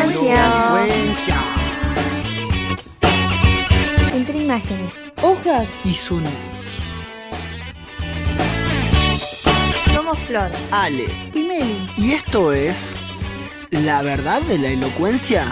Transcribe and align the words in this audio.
elocuencia. 0.00 1.42
Entre 4.12 4.42
imágenes. 4.42 4.94
Hojas 5.22 5.68
Y 5.84 5.94
sonidos. 5.94 6.32
Somos 9.94 10.18
Flor. 10.26 10.50
Ale. 10.70 11.30
y 11.34 11.40
Meli. 11.40 11.90
Y 11.96 12.12
esto 12.12 12.52
es. 12.52 12.96
¿La 13.70 14.02
verdad 14.02 14.40
de 14.42 14.58
la 14.58 14.68
elocuencia? 14.68 15.44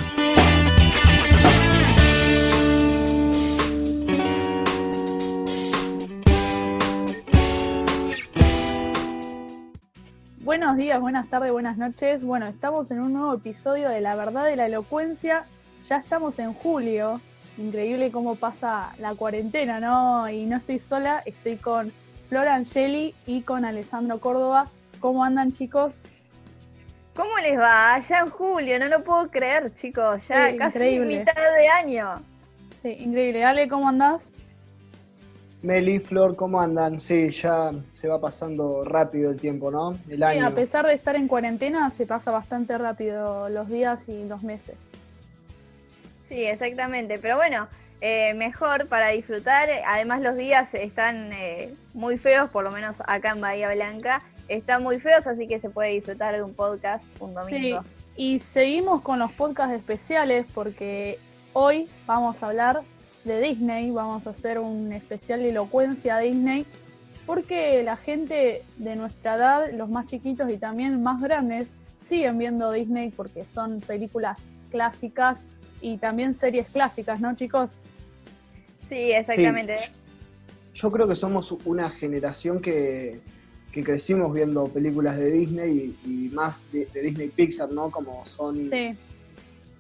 Buenos 10.61 10.77
días, 10.77 11.01
buenas 11.01 11.27
tardes, 11.31 11.51
buenas 11.53 11.79
noches. 11.79 12.23
Bueno, 12.23 12.47
estamos 12.47 12.91
en 12.91 13.01
un 13.01 13.15
nuevo 13.15 13.33
episodio 13.33 13.89
de 13.89 14.03
La 14.03 14.15
verdad 14.15 14.45
de 14.45 14.57
la 14.57 14.67
elocuencia. 14.67 15.47
Ya 15.89 15.97
estamos 15.97 16.39
en 16.39 16.53
julio. 16.53 17.19
Increíble 17.57 18.13
cómo 18.13 18.35
pasa 18.35 18.93
la 18.99 19.15
cuarentena, 19.15 19.81
¿no? 19.81 20.29
Y 20.29 20.45
no 20.45 20.59
estoy 20.59 20.79
sola, 20.79 21.23
estoy 21.25 21.57
con 21.57 21.91
Flor 22.29 22.47
Angeli 22.47 23.15
y 23.25 23.41
con 23.41 23.65
Alessandro 23.65 24.21
Córdoba. 24.21 24.69
¿Cómo 25.01 25.25
andan, 25.25 25.51
chicos? 25.51 26.05
¿Cómo 27.15 27.39
les 27.39 27.59
va? 27.59 27.99
Ya 28.07 28.19
en 28.19 28.29
julio, 28.29 28.79
no 28.79 28.89
lo 28.89 29.03
puedo 29.03 29.31
creer, 29.31 29.75
chicos. 29.75 30.21
Ya 30.29 30.51
Sí, 30.51 30.59
casi 30.59 30.77
increíble. 30.77 31.19
mitad 31.21 31.33
de 31.57 31.69
año. 31.69 32.21
Sí, 32.83 32.97
increíble. 32.99 33.47
Ale, 33.47 33.67
¿cómo 33.67 33.89
andás? 33.89 34.35
Meli, 35.63 35.99
Flor, 36.01 36.37
¿cómo 36.37 36.61
andan? 36.61 37.01
Sí, 37.01 37.29
ya 37.31 37.73
se 37.93 38.09
va 38.09 38.19
pasando 38.19 38.83
rápido 38.85 39.31
el 39.31 39.39
tiempo, 39.39 39.71
¿no? 39.71 39.99
El 40.09 40.17
Sí, 40.19 40.23
año. 40.25 40.47
a 40.47 40.51
pesar 40.51 40.87
de 40.87 40.95
estar 40.95 41.17
en 41.17 41.29
cuarentena, 41.29 41.91
se 41.91 42.07
pasa 42.07 42.31
bastante 42.31 42.79
rápido 42.79 43.49
los 43.51 43.69
días 43.69 44.09
y 44.09 44.25
los 44.25 44.43
meses. 44.43 44.77
Sí, 46.31 46.45
exactamente. 46.45 47.19
Pero 47.19 47.37
bueno, 47.37 47.69
eh, 48.01 48.33
mejor 48.35 48.89
para 48.89 49.09
disfrutar. 49.09 49.69
Además, 49.87 50.23
los 50.23 50.35
días 50.37 50.73
están 50.73 51.31
eh, 51.35 51.75
muy 51.93 52.17
feos, 52.17 52.49
por 52.49 52.65
lo 52.65 52.71
menos 52.71 52.97
acá 53.07 53.33
en 53.33 53.43
Bahía 53.43 53.75
Blanca. 53.75 54.23
Están 54.49 54.83
muy 54.83 54.99
feos, 54.99 55.27
así 55.27 55.47
que 55.47 55.61
se 55.61 55.69
puede 55.69 55.91
disfrutar 55.91 56.35
de 56.35 56.43
un 56.43 56.55
podcast 56.55 57.05
un 57.21 57.31
Sí, 57.45 57.73
domingo. 57.73 57.85
y 58.17 58.39
seguimos 58.39 59.03
con 59.03 59.19
los 59.19 59.31
podcasts 59.33 59.75
especiales 59.77 60.47
porque 60.55 61.19
hoy 61.53 61.87
vamos 62.07 62.43
a 62.43 62.47
hablar 62.47 62.81
de 63.31 63.41
Disney, 63.41 63.91
vamos 63.91 64.27
a 64.27 64.31
hacer 64.31 64.59
un 64.59 64.93
especial 64.93 65.41
de 65.41 65.51
elocuencia 65.51 66.17
a 66.17 66.21
Disney, 66.21 66.67
porque 67.27 67.83
la 67.83 67.97
gente 67.97 68.63
de 68.77 68.97
nuestra 68.97 69.37
edad, 69.37 69.73
los 69.73 69.89
más 69.89 70.07
chiquitos 70.07 70.51
y 70.53 70.57
también 70.57 71.03
más 71.03 71.21
grandes, 71.21 71.69
siguen 72.05 72.39
viendo 72.39 72.73
Disney 72.73 73.11
porque 73.11 73.47
son 73.47 73.81
películas 73.81 74.39
clásicas 74.71 75.45
y 75.81 75.99
también 75.99 76.35
series 76.35 76.69
clásicas, 76.71 77.21
¿no, 77.21 77.35
chicos? 77.37 77.79
Sí, 78.89 79.13
exactamente. 79.13 79.77
Sí, 79.77 79.93
yo 80.75 80.91
creo 80.91 81.07
que 81.07 81.15
somos 81.15 81.53
una 81.65 81.89
generación 81.89 82.61
que, 82.61 83.21
que 83.71 83.85
crecimos 83.85 84.33
viendo 84.33 84.67
películas 84.69 85.19
de 85.19 85.31
Disney 85.31 85.97
y, 86.05 86.27
y 86.27 86.29
más 86.31 86.65
de, 86.73 86.87
de 86.87 87.03
Disney 87.03 87.29
Pixar, 87.29 87.71
¿no? 87.71 87.91
Como 87.91 88.25
son 88.25 88.71
Sí, 88.71 88.97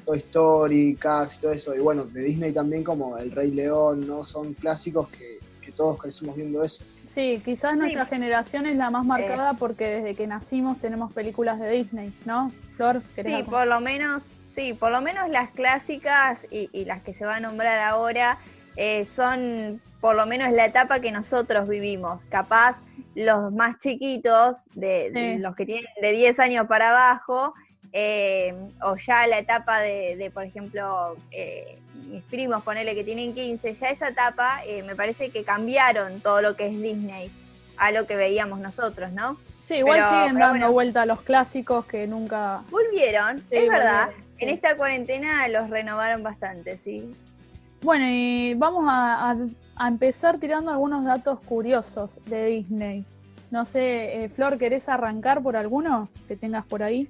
Toy 0.01 0.19
Story, 0.19 0.97
Cars 0.99 1.37
y 1.37 1.41
todo 1.41 1.53
eso. 1.53 1.75
Y 1.75 1.81
bueno, 1.81 2.05
de 2.05 2.23
Disney 2.23 2.53
también 2.53 2.83
como 2.85 3.17
El 3.19 3.31
Rey 3.31 3.51
León, 3.51 4.07
¿no? 4.07 4.25
Son 4.25 4.55
clásicos 4.55 5.09
que, 5.09 5.39
que 5.61 5.73
todos 5.73 5.99
crecimos 5.99 6.37
viendo 6.37 6.63
eso. 6.65 6.85
sí, 7.09 7.41
quizás 7.45 7.77
nuestra 7.77 8.07
generación 8.07 8.67
es 8.67 8.77
la 8.77 8.91
más 8.91 9.05
marcada 9.05 9.55
porque 9.55 9.85
desde 9.87 10.15
que 10.15 10.27
nacimos 10.27 10.79
tenemos 10.81 11.13
películas 11.13 11.59
de 11.61 11.71
Disney, 11.71 12.13
¿no? 12.25 12.53
Flor, 12.77 13.03
¿querés 13.15 13.39
Sí, 13.39 13.43
por 13.43 13.67
lo 13.67 13.81
menos, 13.81 14.23
sí, 14.55 14.73
por 14.75 14.91
lo 14.93 15.01
menos 15.01 15.29
las 15.29 15.51
clásicas 15.51 16.39
y, 16.51 16.69
y 16.73 16.85
las 16.85 17.03
que 17.03 17.13
se 17.15 17.25
va 17.25 17.37
a 17.37 17.41
nombrar 17.41 17.79
ahora 17.81 18.39
eh, 18.77 19.05
son 19.07 19.81
por 20.01 20.15
lo 20.17 20.25
menos 20.25 20.51
la 20.53 20.65
etapa 20.67 21.01
que 21.01 21.11
nosotros 21.13 21.69
vivimos. 21.69 22.25
Capaz 22.27 22.77
los 23.15 23.53
más 23.53 23.79
chiquitos, 23.81 24.65
de, 24.75 25.11
Sí. 25.13 25.43
los 25.43 25.55
que 25.57 25.67
tienen 25.67 25.85
de 26.01 26.13
10 26.13 26.39
años 26.39 26.67
para 26.69 26.91
abajo, 26.91 27.53
eh, 27.93 28.55
o 28.83 28.97
ya 28.97 29.27
la 29.27 29.39
etapa 29.39 29.81
de, 29.81 30.17
de, 30.17 30.31
por 30.31 30.45
ejemplo, 30.45 31.17
eh, 31.31 31.75
mis 32.09 32.23
primos, 32.25 32.63
ponele 32.63 32.95
que 32.95 33.05
tienen 33.05 33.35
15, 33.35 33.75
ya 33.75 33.89
esa 33.89 34.09
etapa 34.09 34.63
eh, 34.67 34.83
me 34.83 34.95
parece 34.95 35.31
que 35.31 35.43
cambiaron 35.45 36.21
todo 36.21 36.41
lo 36.43 36.57
que 36.57 36.67
es 36.69 36.81
Disney 36.81 37.31
a 37.77 37.91
lo 37.93 38.07
que 38.07 38.15
veíamos 38.17 38.61
nosotros, 38.61 39.11
¿no? 39.13 39.37
Sí, 39.63 39.77
igual 39.77 40.01
Pero- 40.01 40.09
siguen 40.11 40.35
pero 40.35 40.47
dando 40.47 40.59
bueno. 40.61 40.73
vuelta 40.73 41.03
a 41.03 41.07
los 41.07 41.23
clásicos 41.23 41.87
que 41.87 42.07
nunca. 42.07 42.63
Volvieron, 42.71 43.39
Sí, 43.39 43.45
es 43.51 43.69
verdad. 43.69 44.07
volvieron, 44.07 44.33
sí. 44.33 44.45
En 44.45 44.49
esta 44.51 44.77
cuarentena 44.77 45.49
los 45.49 45.71
renovaron 45.71 46.23
bastante, 46.23 46.79
sí. 46.85 47.13
Bueno, 47.83 48.05
y 48.07 48.55
vamos 48.55 48.85
a, 48.89 49.31
a- 49.31 49.37
a 49.77 49.89
empezar 49.89 50.39
tirando 50.39 50.71
algunos 50.71 51.05
datos 51.05 51.41
curiosos 51.41 52.21
de 52.27 52.47
Disney. 52.47 53.05
No 53.51 53.65
sé, 53.65 54.25
eh, 54.25 54.29
Flor, 54.29 54.59
¿querés 54.59 54.89
arrancar 54.89 55.43
por 55.43 55.57
alguno 55.57 56.09
que 56.29 56.37
tengas 56.37 56.67
por 56.67 56.83
ahí? 56.83 57.09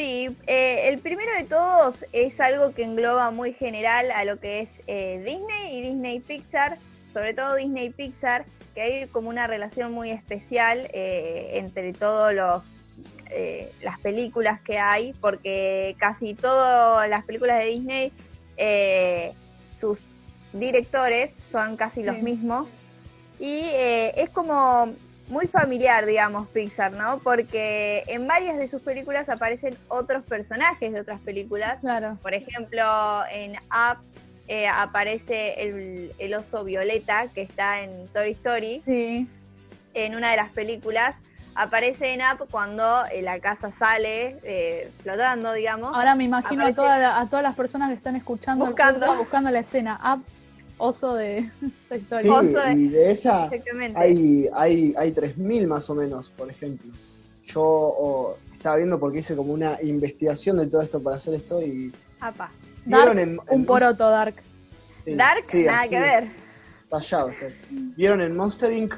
Sí, 0.00 0.34
eh, 0.46 0.88
el 0.88 0.98
primero 0.98 1.30
de 1.36 1.44
todos 1.44 2.06
es 2.14 2.40
algo 2.40 2.72
que 2.72 2.84
engloba 2.84 3.30
muy 3.32 3.52
general 3.52 4.10
a 4.12 4.24
lo 4.24 4.40
que 4.40 4.60
es 4.60 4.70
eh, 4.86 5.18
Disney 5.26 5.76
y 5.76 5.82
Disney 5.82 6.20
Pixar, 6.20 6.78
sobre 7.12 7.34
todo 7.34 7.56
Disney 7.56 7.90
Pixar, 7.90 8.46
que 8.74 8.80
hay 8.80 9.06
como 9.08 9.28
una 9.28 9.46
relación 9.46 9.92
muy 9.92 10.10
especial 10.10 10.88
eh, 10.94 11.50
entre 11.58 11.92
todos 11.92 12.32
los 12.32 12.64
las 13.82 14.00
películas 14.00 14.60
que 14.62 14.78
hay, 14.78 15.12
porque 15.20 15.94
casi 15.98 16.32
todas 16.34 17.08
las 17.08 17.22
películas 17.26 17.58
de 17.58 17.66
Disney, 17.66 18.12
sus 19.78 19.98
directores 20.54 21.30
son 21.50 21.76
casi 21.76 22.02
los 22.02 22.18
mismos. 22.18 22.70
Y 23.38 23.68
es 23.72 24.30
como 24.30 24.94
muy 25.30 25.46
familiar, 25.46 26.04
digamos, 26.06 26.48
Pixar, 26.48 26.92
¿no? 26.92 27.18
Porque 27.20 28.04
en 28.08 28.26
varias 28.26 28.56
de 28.58 28.68
sus 28.68 28.82
películas 28.82 29.28
aparecen 29.28 29.76
otros 29.88 30.24
personajes 30.24 30.92
de 30.92 31.00
otras 31.00 31.20
películas. 31.20 31.78
Claro. 31.80 32.18
Por 32.20 32.34
ejemplo, 32.34 33.22
en 33.30 33.52
Up 33.52 33.98
eh, 34.48 34.66
aparece 34.68 35.54
el, 35.62 36.12
el 36.18 36.34
oso 36.34 36.64
Violeta, 36.64 37.28
que 37.34 37.42
está 37.42 37.80
en 37.82 38.08
Toy 38.08 38.32
Story, 38.32 38.80
Sí, 38.80 39.28
en 39.94 40.14
una 40.16 40.32
de 40.32 40.36
las 40.36 40.50
películas. 40.50 41.14
Aparece 41.54 42.12
en 42.14 42.20
Up 42.20 42.46
cuando 42.50 43.04
eh, 43.06 43.22
la 43.22 43.38
casa 43.40 43.70
sale 43.72 44.36
eh, 44.44 44.90
flotando, 45.02 45.52
digamos. 45.52 45.94
ahora 45.94 46.14
me 46.14 46.24
imagino 46.24 46.64
a, 46.66 46.72
toda 46.72 46.98
la- 46.98 47.18
a 47.20 47.26
todas 47.26 47.42
las 47.42 47.54
personas 47.54 47.88
que 47.88 47.94
están 47.96 48.16
escuchando 48.16 48.64
el 48.64 48.70
Buscando. 48.70 49.00
podcast, 49.00 49.18
buscando 49.18 49.50
la 49.50 49.58
escena. 49.60 50.00
Up, 50.14 50.24
oso 50.80 51.14
de 51.14 51.48
Story. 51.90 52.22
Sí, 52.22 52.28
Oso 52.28 52.60
de- 52.60 52.72
y 52.74 52.88
de 52.88 53.10
esa 53.10 53.44
Exactamente. 53.46 53.98
hay, 53.98 54.48
hay, 54.54 54.94
hay 54.96 55.10
3.000 55.12 55.66
más 55.66 55.88
o 55.90 55.94
menos, 55.94 56.30
por 56.30 56.50
ejemplo. 56.50 56.90
Yo 57.44 57.62
oh, 57.62 58.36
estaba 58.52 58.76
viendo 58.76 58.98
porque 58.98 59.20
hice 59.20 59.36
como 59.36 59.52
una 59.52 59.80
investigación 59.82 60.56
de 60.58 60.66
todo 60.66 60.82
esto 60.82 61.02
para 61.02 61.16
hacer 61.16 61.34
esto 61.34 61.60
y... 61.62 61.92
Apa. 62.20 62.50
Dark, 62.84 63.14
¿Vieron 63.14 63.18
en, 63.18 63.40
un 63.50 63.64
poroto, 63.66 64.08
Dark. 64.10 64.36
sí, 65.04 65.14
Dark, 65.14 65.44
sí, 65.44 65.64
nada 65.64 65.88
que 65.88 65.98
ver. 65.98 66.24
Estoy. 66.92 67.54
¿Vieron 67.96 68.20
en 68.20 68.36
Monster 68.36 68.72
Inc. 68.72 68.94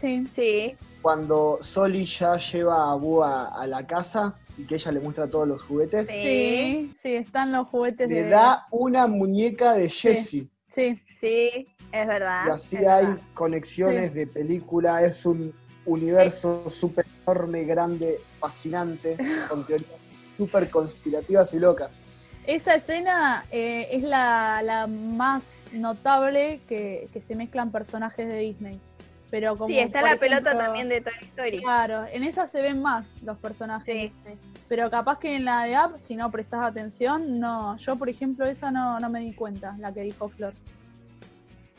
Sí, 0.00 0.24
Sí, 0.34 0.76
cuando 1.02 1.58
Soli 1.60 2.04
ya 2.04 2.36
lleva 2.36 2.90
a 2.90 2.94
Boo 2.94 3.22
a, 3.22 3.46
a 3.48 3.66
la 3.66 3.86
casa 3.86 4.34
y 4.58 4.64
que 4.64 4.74
ella 4.76 4.92
le 4.92 5.00
muestra 5.00 5.28
todos 5.28 5.46
los 5.46 5.62
juguetes? 5.62 6.08
Sí. 6.08 6.14
sí, 6.22 6.92
sí, 6.96 7.14
están 7.14 7.52
los 7.52 7.68
juguetes 7.68 8.08
Le 8.08 8.24
de. 8.24 8.28
da 8.30 8.66
una 8.70 9.06
muñeca 9.06 9.74
de 9.74 9.88
Jessie. 9.88 10.48
Sí, 10.70 10.94
sí, 10.96 11.02
es 11.28 12.06
verdad. 12.06 12.44
Y 12.46 12.50
así 12.50 12.76
hay 12.78 13.06
verdad. 13.06 13.18
conexiones 13.34 14.12
Sí. 14.12 14.18
de 14.18 14.26
película, 14.26 15.02
es 15.02 15.24
un 15.26 15.52
universo 15.86 16.68
súper 16.68 17.06
enorme, 17.26 17.64
grande, 17.64 18.20
fascinante, 18.30 19.16
con 19.48 19.66
teorías 19.66 19.90
súper 20.36 20.68
conspirativas 20.70 21.52
y 21.54 21.60
locas. 21.60 22.06
Esa 22.46 22.74
escena 22.74 23.44
eh, 23.50 23.88
es 23.90 24.02
la, 24.02 24.60
la 24.62 24.86
más 24.86 25.58
notable 25.72 26.60
que, 26.68 27.08
que 27.12 27.20
se 27.22 27.34
mezclan 27.36 27.70
personajes 27.70 28.28
de 28.28 28.38
Disney. 28.38 28.80
Pero 29.30 29.56
como, 29.56 29.68
Sí, 29.68 29.78
está 29.78 30.02
la 30.02 30.16
pelota 30.16 30.56
también 30.56 30.88
de 30.88 31.00
Toy 31.00 31.12
Story. 31.22 31.60
Claro, 31.60 32.04
en 32.12 32.22
esa 32.22 32.46
se 32.46 32.60
ven 32.60 32.82
más 32.82 33.08
los 33.22 33.38
personajes. 33.38 33.86
Sí. 33.86 34.12
Disney. 34.14 34.38
Pero 34.68 34.90
capaz 34.90 35.18
que 35.18 35.34
en 35.36 35.44
la 35.44 35.64
de 35.64 35.74
App, 35.74 35.98
si 36.00 36.14
no 36.16 36.30
prestas 36.30 36.60
atención, 36.62 37.40
no. 37.40 37.76
Yo, 37.78 37.96
por 37.96 38.08
ejemplo, 38.08 38.44
esa 38.46 38.70
no, 38.70 39.00
no 39.00 39.08
me 39.10 39.20
di 39.20 39.32
cuenta, 39.34 39.74
la 39.78 39.92
que 39.92 40.02
dijo 40.02 40.28
Flor. 40.28 40.54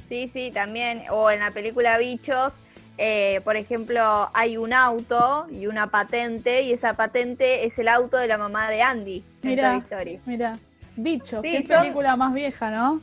Sí, 0.07 0.27
sí, 0.27 0.51
también. 0.53 1.03
O 1.11 1.29
en 1.31 1.39
la 1.39 1.51
película 1.51 1.97
Bichos, 1.97 2.53
eh, 2.97 3.41
por 3.43 3.55
ejemplo, 3.55 4.29
hay 4.33 4.57
un 4.57 4.71
auto 4.73 5.45
y 5.51 5.67
una 5.67 5.87
patente, 5.87 6.61
y 6.61 6.71
esa 6.73 6.93
patente 6.95 7.65
es 7.65 7.77
el 7.79 7.87
auto 7.87 8.17
de 8.17 8.27
la 8.27 8.37
mamá 8.37 8.69
de 8.69 8.81
Andy 8.81 9.23
en 9.43 9.49
Mira. 9.49 9.71
Toy 9.71 9.79
Story. 9.81 10.19
Mira, 10.25 10.57
Bicho, 10.95 11.41
Sí, 11.41 11.51
qué 11.51 11.67
son- 11.67 11.81
película 11.81 12.15
más 12.15 12.33
vieja, 12.33 12.71
¿no? 12.71 13.01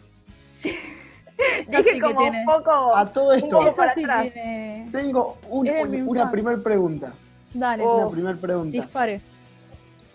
Dije 0.63 1.83
sí 1.83 1.91
que 1.95 2.01
como 2.01 2.21
tiene. 2.21 2.39
un 2.41 2.47
poco. 2.47 2.97
A 2.97 3.13
todo 3.13 3.31
un 3.33 3.39
esto, 3.39 3.59
poco 3.59 3.83
sí 3.95 4.03
tiene. 4.05 4.87
tengo 4.93 5.39
un- 5.51 5.67
Es 5.67 5.75
de 5.75 5.83
un- 5.83 5.91
mi 5.91 6.01
una 6.03 6.31
primera 6.31 6.57
pregunta. 6.63 7.13
Dale, 7.53 7.83
Oh. 7.85 7.99
Una 8.07 8.11
primera 8.11 8.37
pregunta. 8.37 8.71
dispare. 8.81 9.21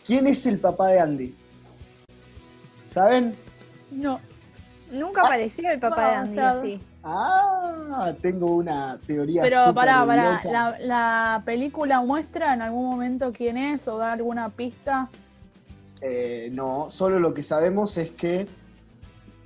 ¿Quién 0.05 0.25
es 0.25 0.45
el 0.45 0.57
papá 0.59 0.87
de 0.87 0.99
Andy? 1.01 1.35
¿Saben? 2.85 3.35
No. 3.91 4.19
Nunca 4.91 5.21
Ah. 5.21 5.25
apareció 5.27 5.69
el 5.69 5.79
papá 5.79 6.01
No, 6.01 6.07
de 6.09 6.15
Andy, 6.15 6.39
así. 6.39 6.79
Ah, 7.03 8.13
tengo 8.21 8.55
una 8.55 8.99
teoría 9.05 9.41
Pero 9.43 9.73
pará, 9.73 10.05
pará, 10.05 10.41
la, 10.43 10.77
la 10.79 11.41
película 11.45 12.01
muestra 12.01 12.53
en 12.53 12.61
algún 12.61 12.89
momento 12.89 13.31
quién 13.33 13.57
es 13.57 13.87
o 13.87 13.97
da 13.97 14.13
alguna 14.13 14.49
pista. 14.49 15.09
Eh, 16.01 16.49
no, 16.51 16.87
solo 16.89 17.19
lo 17.19 17.33
que 17.33 17.43
sabemos 17.43 17.97
es 17.97 18.11
que 18.11 18.45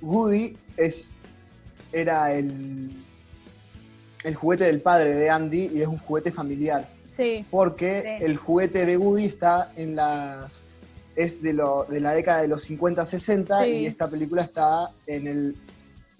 Woody 0.02 0.56
es, 0.76 1.14
era 1.92 2.32
el, 2.32 2.90
el 4.24 4.34
juguete 4.34 4.64
del 4.64 4.80
padre 4.80 5.14
de 5.14 5.30
Andy 5.30 5.70
y 5.74 5.80
es 5.82 5.86
un 5.88 5.98
juguete 5.98 6.30
familiar. 6.32 6.86
Sí, 7.06 7.44
Porque 7.50 8.16
Sí. 8.18 8.24
el 8.24 8.36
juguete 8.36 8.86
de 8.86 8.96
Woody 8.96 9.26
está 9.26 9.70
en 9.76 9.96
las. 9.96 10.64
Es 11.16 11.42
de, 11.42 11.52
lo, 11.52 11.84
de 11.88 12.00
la 12.00 12.12
década 12.12 12.42
de 12.42 12.48
los 12.48 12.68
50-60 12.70 13.64
Sí. 13.64 13.70
y 13.70 13.86
esta 13.86 14.08
película 14.08 14.42
está 14.42 14.90
en 15.06 15.26
el 15.26 15.56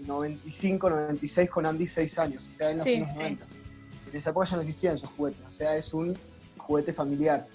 95-96 0.06 1.48
con 1.48 1.66
Andy 1.66 1.86
6 1.86 2.18
años, 2.18 2.46
o 2.46 2.50
sea, 2.56 2.70
en 2.70 2.78
los 2.78 2.86
Sí. 2.86 2.94
años 2.96 3.14
90. 3.14 3.46
En 4.10 4.16
esa 4.16 4.30
época 4.30 4.46
ya 4.46 4.56
no 4.56 4.62
existían 4.62 4.94
esos 4.94 5.10
juguetes, 5.10 5.46
o 5.46 5.50
sea, 5.50 5.76
es 5.76 5.94
un 5.94 6.16
juguete 6.58 6.92
familiar. 6.92 7.46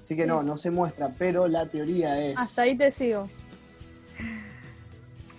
Así 0.00 0.16
que 0.16 0.26
no, 0.26 0.42
no 0.42 0.56
se 0.56 0.70
muestra, 0.70 1.14
pero 1.18 1.46
la 1.48 1.66
teoría 1.66 2.20
es 2.22 2.36
hasta 2.36 2.62
ahí 2.62 2.76
te 2.76 2.90
sigo. 2.92 3.28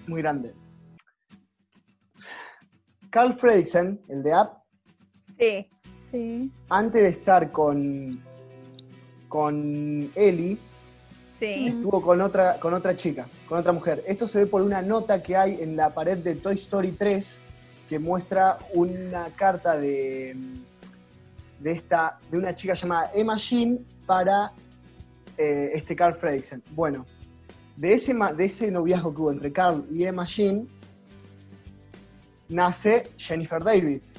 muy 0.08 0.22
grande. 0.22 0.54
Carl 3.10 3.34
Fredricksen, 3.34 4.02
el 4.10 4.24
de 4.24 4.34
App, 4.34 4.58
Sí. 5.40 5.68
Sí. 6.12 6.52
antes 6.70 7.02
de 7.02 7.10
estar 7.10 7.52
con, 7.52 8.24
con 9.28 10.12
Ellie, 10.16 10.58
Estuvo 11.42 12.02
con 12.02 12.22
otra, 12.22 12.60
con 12.60 12.74
otra 12.74 12.96
chica, 12.96 13.28
con 13.48 13.58
otra 13.58 13.74
mujer. 13.74 14.04
Esto 14.08 14.26
se 14.28 14.40
ve 14.40 14.46
por 14.48 14.62
una 14.62 14.82
nota 14.82 15.22
que 15.22 15.36
hay 15.36 15.62
en 15.62 15.76
la 15.76 15.94
pared 15.94 16.18
de 16.18 16.36
Toy 16.36 16.56
Story 16.56 16.92
3 16.92 17.42
que 17.90 18.00
muestra 18.00 18.58
una 18.74 19.28
carta 19.36 19.78
de, 19.78 20.36
de, 21.60 21.72
esta, 21.72 22.20
de 22.32 22.38
una 22.38 22.56
chica 22.56 22.74
llamada 22.74 23.12
Emma 23.14 23.38
Jean 23.38 23.80
para 24.06 24.52
eh, 25.38 25.72
este 25.74 25.96
Carl 25.96 26.16
Fredricksen. 26.16 26.64
Bueno, 26.72 27.06
de 27.76 27.94
ese, 27.94 28.14
de 28.14 28.46
ese 28.46 28.72
noviazgo 28.72 29.14
que 29.14 29.22
hubo 29.22 29.32
entre 29.32 29.52
Carl 29.52 29.86
y 29.92 30.06
Emma 30.06 30.26
Jean, 30.26 30.68
nace 32.48 33.10
Jennifer 33.18 33.64
Davis, 33.64 34.16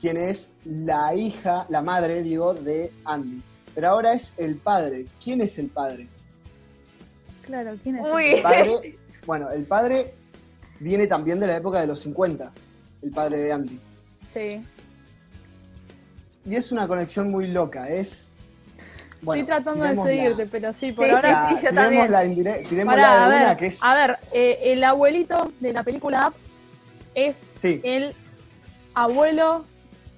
quien 0.00 0.16
es 0.16 0.50
la 0.64 1.14
hija, 1.14 1.66
la 1.68 1.82
madre, 1.82 2.22
digo, 2.22 2.54
de 2.54 2.92
Andy. 3.04 3.40
Pero 3.74 3.88
ahora 3.88 4.12
es 4.12 4.34
el 4.36 4.56
padre. 4.56 5.06
¿Quién 5.22 5.40
es 5.40 5.58
el 5.58 5.68
padre? 5.68 6.08
Claro, 7.42 7.76
¿quién 7.82 7.96
es? 7.96 8.02
Uy. 8.12 8.24
El 8.34 8.42
padre, 8.42 8.98
bueno, 9.26 9.50
el 9.50 9.64
padre 9.64 10.14
viene 10.80 11.06
también 11.06 11.40
de 11.40 11.46
la 11.46 11.56
época 11.56 11.80
de 11.80 11.86
los 11.86 12.00
50, 12.00 12.52
el 13.02 13.10
padre 13.10 13.40
de 13.40 13.52
Andy. 13.52 13.80
Sí. 14.32 14.64
Y 16.44 16.54
es 16.56 16.72
una 16.72 16.88
conexión 16.88 17.30
muy 17.30 17.48
loca, 17.48 17.88
es... 17.88 18.32
Bueno, 19.20 19.40
Estoy 19.42 19.54
tratando 19.54 19.84
de 19.84 19.96
seguirte, 19.96 20.46
pero 20.46 20.74
sí, 20.74 20.90
por 20.90 21.04
Sí, 21.06 21.10
ahora. 21.12 21.30
La- 21.30 21.48
sí, 21.50 21.54
yo 21.64 21.72
también. 21.72 22.10
Pará, 22.86 23.16
de 23.18 23.22
a 23.22 23.26
una 23.28 23.48
ver, 23.50 23.56
que 23.56 23.66
es... 23.66 23.82
a 23.84 23.94
ver, 23.94 24.18
eh, 24.32 24.58
el 24.64 24.82
abuelito 24.82 25.52
de 25.60 25.72
la 25.72 25.84
película 25.84 26.28
Up 26.28 26.34
es 27.14 27.44
Sí, 27.54 27.80
el 27.84 28.14
abuelo 28.94 29.64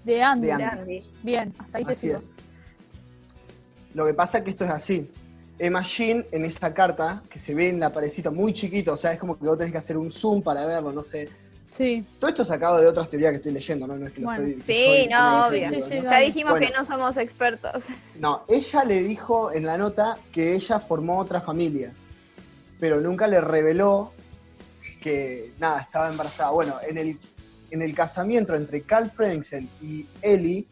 de 0.05 0.23
Andy. 0.23 0.47
De 0.49 0.56
De 0.56 0.65
Andy. 0.65 0.79
Andy. 0.81 1.05
Bien, 1.23 1.55
hasta 1.59 1.79
ahí 1.79 1.85
te 1.85 1.93
así 1.93 2.06
sigo. 2.06 2.17
es. 2.19 2.31
Lo 3.93 4.06
que 4.06 4.15
pasa 4.15 4.38
es 4.38 4.44
que 4.44 4.50
esto 4.50 4.65
es 4.65 4.70
así. 4.70 5.11
Emma 5.59 5.83
Jean 5.83 6.25
en 6.33 6.45
esa 6.45 6.75
carta, 6.75 7.23
que 7.31 7.39
se 7.39 7.55
ve 7.55 7.69
en 7.69 7.81
la 7.81 7.93
parecita 7.93 8.31
muy 8.31 8.53
chiquito, 8.53 8.93
o 8.93 8.97
sea, 8.97 9.12
es 9.12 9.19
como 9.19 9.39
que 9.39 9.47
vos 9.47 9.56
tenés 9.56 9.73
que 9.73 9.79
hacer 9.79 9.97
un 9.97 10.11
zoom 10.11 10.43
para 10.43 10.67
verlo, 10.67 10.93
no 10.93 11.03
sé. 11.03 11.29
Sí, 11.69 12.05
Todo 12.21 12.29
esto 12.29 12.45
sacado 12.45 12.81
de 12.81 12.87
otras 12.87 13.09
teorías 13.09 13.31
que 13.33 13.37
estoy 13.37 13.53
leyendo, 13.53 13.87
¿no? 13.89 13.97
No 13.97 14.06
es 14.06 14.12
que 14.12 14.21
lo 14.21 14.27
Bueno, 14.29 14.45
estoy... 14.47 14.62
que 14.62 14.75
Sí, 14.75 14.85
soy- 14.85 15.09
no, 15.09 15.47
obvio. 15.49 15.69
Sí, 15.71 15.83
sí, 15.83 15.95
¿no? 15.97 16.03
Ya 16.11 16.19
dijimos 16.21 16.51
Bueno. 16.53 16.67
que 16.69 16.73
no 16.73 16.85
somos 16.85 17.17
expertos. 17.17 17.83
No, 18.17 18.45
ella 18.49 18.85
le 18.85 19.03
dijo 19.03 19.51
en 19.53 19.67
la 19.67 19.77
nota 19.77 20.17
que 20.31 20.55
ella 20.55 20.79
formó 20.79 21.19
otra 21.19 21.41
familia, 21.41 21.93
pero 22.79 23.01
nunca 23.01 23.27
le 23.27 23.41
reveló 23.41 24.12
que 25.03 25.53
nada, 25.59 25.81
estaba 25.81 26.11
embarazada. 26.11 26.51
Bueno, 26.51 26.77
en 26.89 26.97
el, 26.99 27.19
en 27.73 27.83
el 27.83 27.93
casamiento 27.95 28.55
entre 28.55 28.83
Carl 28.83 29.11
Fredricksen 29.11 29.69
y 29.83 30.06
Ellie, 30.23 30.67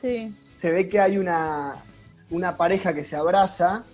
sí. 0.00 0.32
se 0.54 0.70
ve 0.70 0.88
que 0.88 0.98
hay 0.98 1.18
una, 1.18 1.74
una 2.30 2.56
pareja 2.56 2.94
que 2.94 3.04
se 3.04 3.16
abraza, 3.16 3.84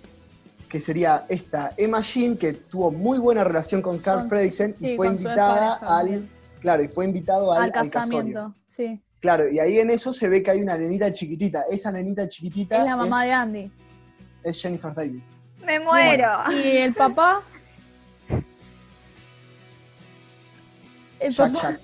que 0.69 0.79
sería 0.79 1.25
esta 1.29 1.73
Emma 1.77 2.01
Jean, 2.01 2.37
que 2.37 2.53
tuvo 2.53 2.91
muy 2.91 3.19
buena 3.19 3.43
relación 3.43 3.81
con 3.81 3.99
Carl 3.99 4.19
Con- 4.21 4.29
Fredricksen 4.29 4.75
y 4.79 4.89
sí, 4.89 4.95
fue 4.95 5.07
invitada 5.07 5.75
al. 5.75 6.27
Claro, 6.59 6.83
y 6.83 6.87
fue 6.87 7.05
invitado 7.05 7.51
al, 7.53 7.63
Al 7.63 7.63
al 7.65 7.71
casorio. 7.91 7.91
casamiento, 8.33 8.53
sí. 8.67 9.01
Claro, 9.19 9.49
y 9.49 9.59
ahí 9.59 9.79
en 9.79 9.89
eso 9.91 10.11
se 10.13 10.27
ve 10.29 10.41
que 10.43 10.51
hay 10.51 10.61
una 10.61 10.77
nenita 10.77 11.11
chiquitita. 11.11 11.63
Esa 11.69 11.91
nenita 11.91 12.27
chiquitita 12.27 12.77
Es 12.79 12.85
la 12.85 12.95
mamá 12.95 13.23
de 13.23 13.31
Andy. 13.31 13.71
es 14.43 14.61
Jennifer 14.61 14.93
Davis. 14.93 15.23
Me 15.65 15.79
muero. 15.79 16.29
Y 16.51 16.77
el 16.77 16.93
papá. 16.93 17.41
El 21.19 21.31
Jack 21.31 21.51
papá. 21.53 21.69
Jack. 21.71 21.79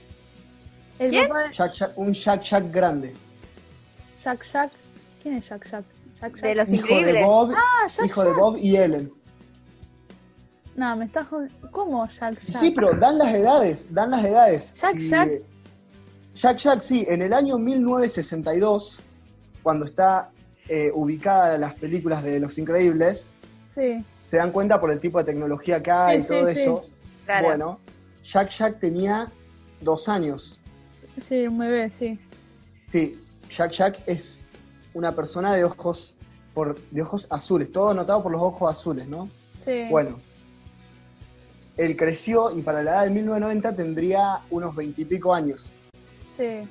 El 0.99 1.09
¿Quién? 1.09 1.27
papá 1.27 1.39
de 1.47 1.53
Jack 1.53 1.73
Jack- 1.73 1.93
un 1.97 2.13
Jack 2.13 2.41
Jack 2.43 2.71
grande. 2.71 3.13
Jack 4.23 4.43
Jack. 4.51 4.71
¿Quién 5.21 5.35
es 5.37 5.47
Jack 5.49 5.69
Jack? 5.69 5.85
De 6.31 6.55
los 6.55 6.69
Hijo 6.69 6.87
de. 6.87 7.21
Bob, 7.23 7.53
Ah, 7.55 7.87
Jack 7.87 8.05
hijo 8.05 8.23
de. 8.23 8.33
Bob 8.33 8.57
y 8.57 8.75
Ellen. 8.77 9.11
No, 10.75 10.95
me 10.95 11.05
estás 11.05 11.27
jodiendo. 11.27 11.71
¿Cómo 11.71 12.07
Jack 12.07 12.39
Jack? 12.39 12.55
Sí, 12.59 12.71
pero 12.71 12.93
dan 12.93 13.17
las 13.17 13.33
edades, 13.33 13.93
dan 13.93 14.11
las 14.11 14.23
edades. 14.25 14.73
Jack 14.79 14.95
Sí, 14.95 15.09
Jack. 15.09 15.29
Jack 16.33 16.57
Jack, 16.57 16.79
sí, 16.81 17.05
en 17.09 17.21
el 17.21 17.33
año 17.33 17.57
1962, 17.59 19.01
cuando 19.61 19.85
está 19.85 20.31
eh, 20.69 20.89
ubicada 20.93 21.57
las 21.57 21.73
películas 21.75 22.23
de 22.23 22.39
Los 22.39 22.57
Increíbles, 22.57 23.29
Sí. 23.65 24.03
se 24.25 24.37
dan 24.37 24.51
cuenta 24.51 24.79
por 24.79 24.91
el 24.91 24.99
tipo 24.99 25.17
de 25.19 25.25
tecnología 25.25 25.83
que 25.83 25.91
hay 25.91 26.19
Sí, 26.19 26.23
y 26.23 26.27
todo 26.27 26.47
sí, 26.47 26.55
sí. 26.55 26.61
eso. 26.61 26.85
Claro. 27.25 27.47
Bueno, 27.47 27.79
Jack 28.23 28.49
Jack 28.49 28.79
tenía 28.79 29.31
dos 29.81 30.07
años. 30.09 30.59
Sí, 31.21 31.45
un 31.47 31.59
bebé, 31.59 31.91
sí. 31.91 32.17
Sí, 32.91 33.19
Jack 33.49 33.71
Jack 33.71 33.99
es 34.07 34.39
una 34.95 35.13
persona 35.13 35.53
de 35.53 35.63
ojos, 35.65 36.15
por, 36.53 36.79
de 36.91 37.01
ojos 37.01 37.27
azules, 37.29 37.71
todo 37.71 37.89
anotado 37.89 38.23
por 38.23 38.31
los 38.31 38.41
ojos 38.41 38.69
azules, 38.69 39.07
¿no? 39.07 39.29
Sí. 39.65 39.87
Bueno, 39.89 40.19
él 41.77 41.95
creció 41.95 42.55
y 42.55 42.61
para 42.61 42.83
la 42.83 42.91
edad 42.91 43.03
de 43.05 43.11
1990 43.11 43.75
tendría 43.75 44.41
unos 44.49 44.75
veintipico 44.75 45.33
años. 45.33 45.73
Sí. 46.37 46.67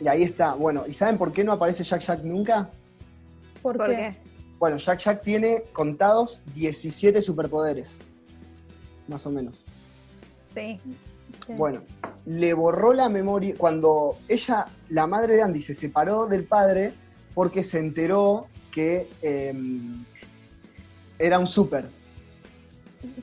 Y 0.00 0.08
ahí 0.08 0.22
está. 0.22 0.54
Bueno, 0.54 0.84
¿y 0.86 0.94
saben 0.94 1.18
por 1.18 1.32
qué 1.32 1.44
no 1.44 1.52
aparece 1.52 1.82
Jack 1.84 2.00
Jack 2.00 2.22
nunca? 2.22 2.70
¿Por, 3.62 3.76
¿Por 3.76 3.88
qué? 3.88 3.96
qué? 3.96 4.12
Bueno, 4.58 4.76
Jack 4.76 4.98
Jack 5.00 5.22
tiene 5.22 5.64
contados 5.72 6.42
17 6.54 7.20
superpoderes. 7.20 8.00
Más 9.08 9.26
o 9.26 9.30
menos. 9.30 9.64
Sí. 10.54 10.78
Sí. 11.46 11.52
Bueno, 11.54 11.82
le 12.24 12.54
borró 12.54 12.92
la 12.92 13.08
memoria 13.08 13.54
cuando 13.56 14.16
ella, 14.28 14.66
la 14.88 15.06
madre 15.06 15.36
de 15.36 15.42
Andy, 15.42 15.60
se 15.60 15.74
separó 15.74 16.26
del 16.26 16.44
padre 16.44 16.92
porque 17.34 17.62
se 17.62 17.78
enteró 17.78 18.46
que 18.78 19.08
eh, 19.22 19.52
era 21.18 21.40
un 21.40 21.48
super. 21.48 21.88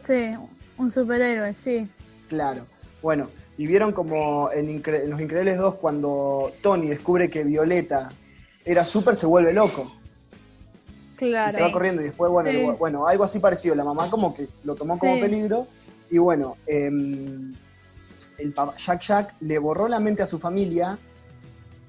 Sí, 0.05 0.31
un 0.77 0.91
superhéroe, 0.91 1.55
sí. 1.55 1.87
Claro. 2.27 2.65
Bueno, 3.01 3.29
y 3.57 3.65
vieron 3.65 3.93
como 3.93 4.51
en, 4.51 4.67
Incre- 4.67 5.03
en 5.03 5.11
Los 5.11 5.21
Increíbles 5.21 5.57
2 5.57 5.75
cuando 5.75 6.51
Tony 6.61 6.87
descubre 6.89 7.29
que 7.29 7.45
Violeta 7.45 8.11
era 8.65 8.83
súper, 8.83 9.15
se 9.15 9.27
vuelve 9.27 9.53
loco. 9.53 9.89
Claro. 11.15 11.49
Y 11.49 11.55
se 11.55 11.61
va 11.61 11.71
corriendo 11.71 12.01
y 12.01 12.05
después, 12.05 12.29
bueno, 12.29 12.49
Sí. 12.49 12.57
el- 12.57 12.73
bueno, 12.75 13.07
algo 13.07 13.23
así 13.23 13.39
parecido. 13.39 13.75
La 13.75 13.85
mamá 13.85 14.09
como 14.09 14.35
que 14.35 14.49
lo 14.65 14.75
tomó 14.75 14.99
como 14.99 15.17
peligro. 15.21 15.67
Y 16.11 16.17
bueno, 16.17 16.57
em, 16.67 17.53
el 18.39 18.51
papá, 18.51 18.75
Jack 18.75 19.01
Jack 19.03 19.35
le 19.39 19.57
borró 19.57 19.87
la 19.87 20.01
mente 20.01 20.21
a 20.21 20.27
su 20.27 20.37
familia, 20.37 20.97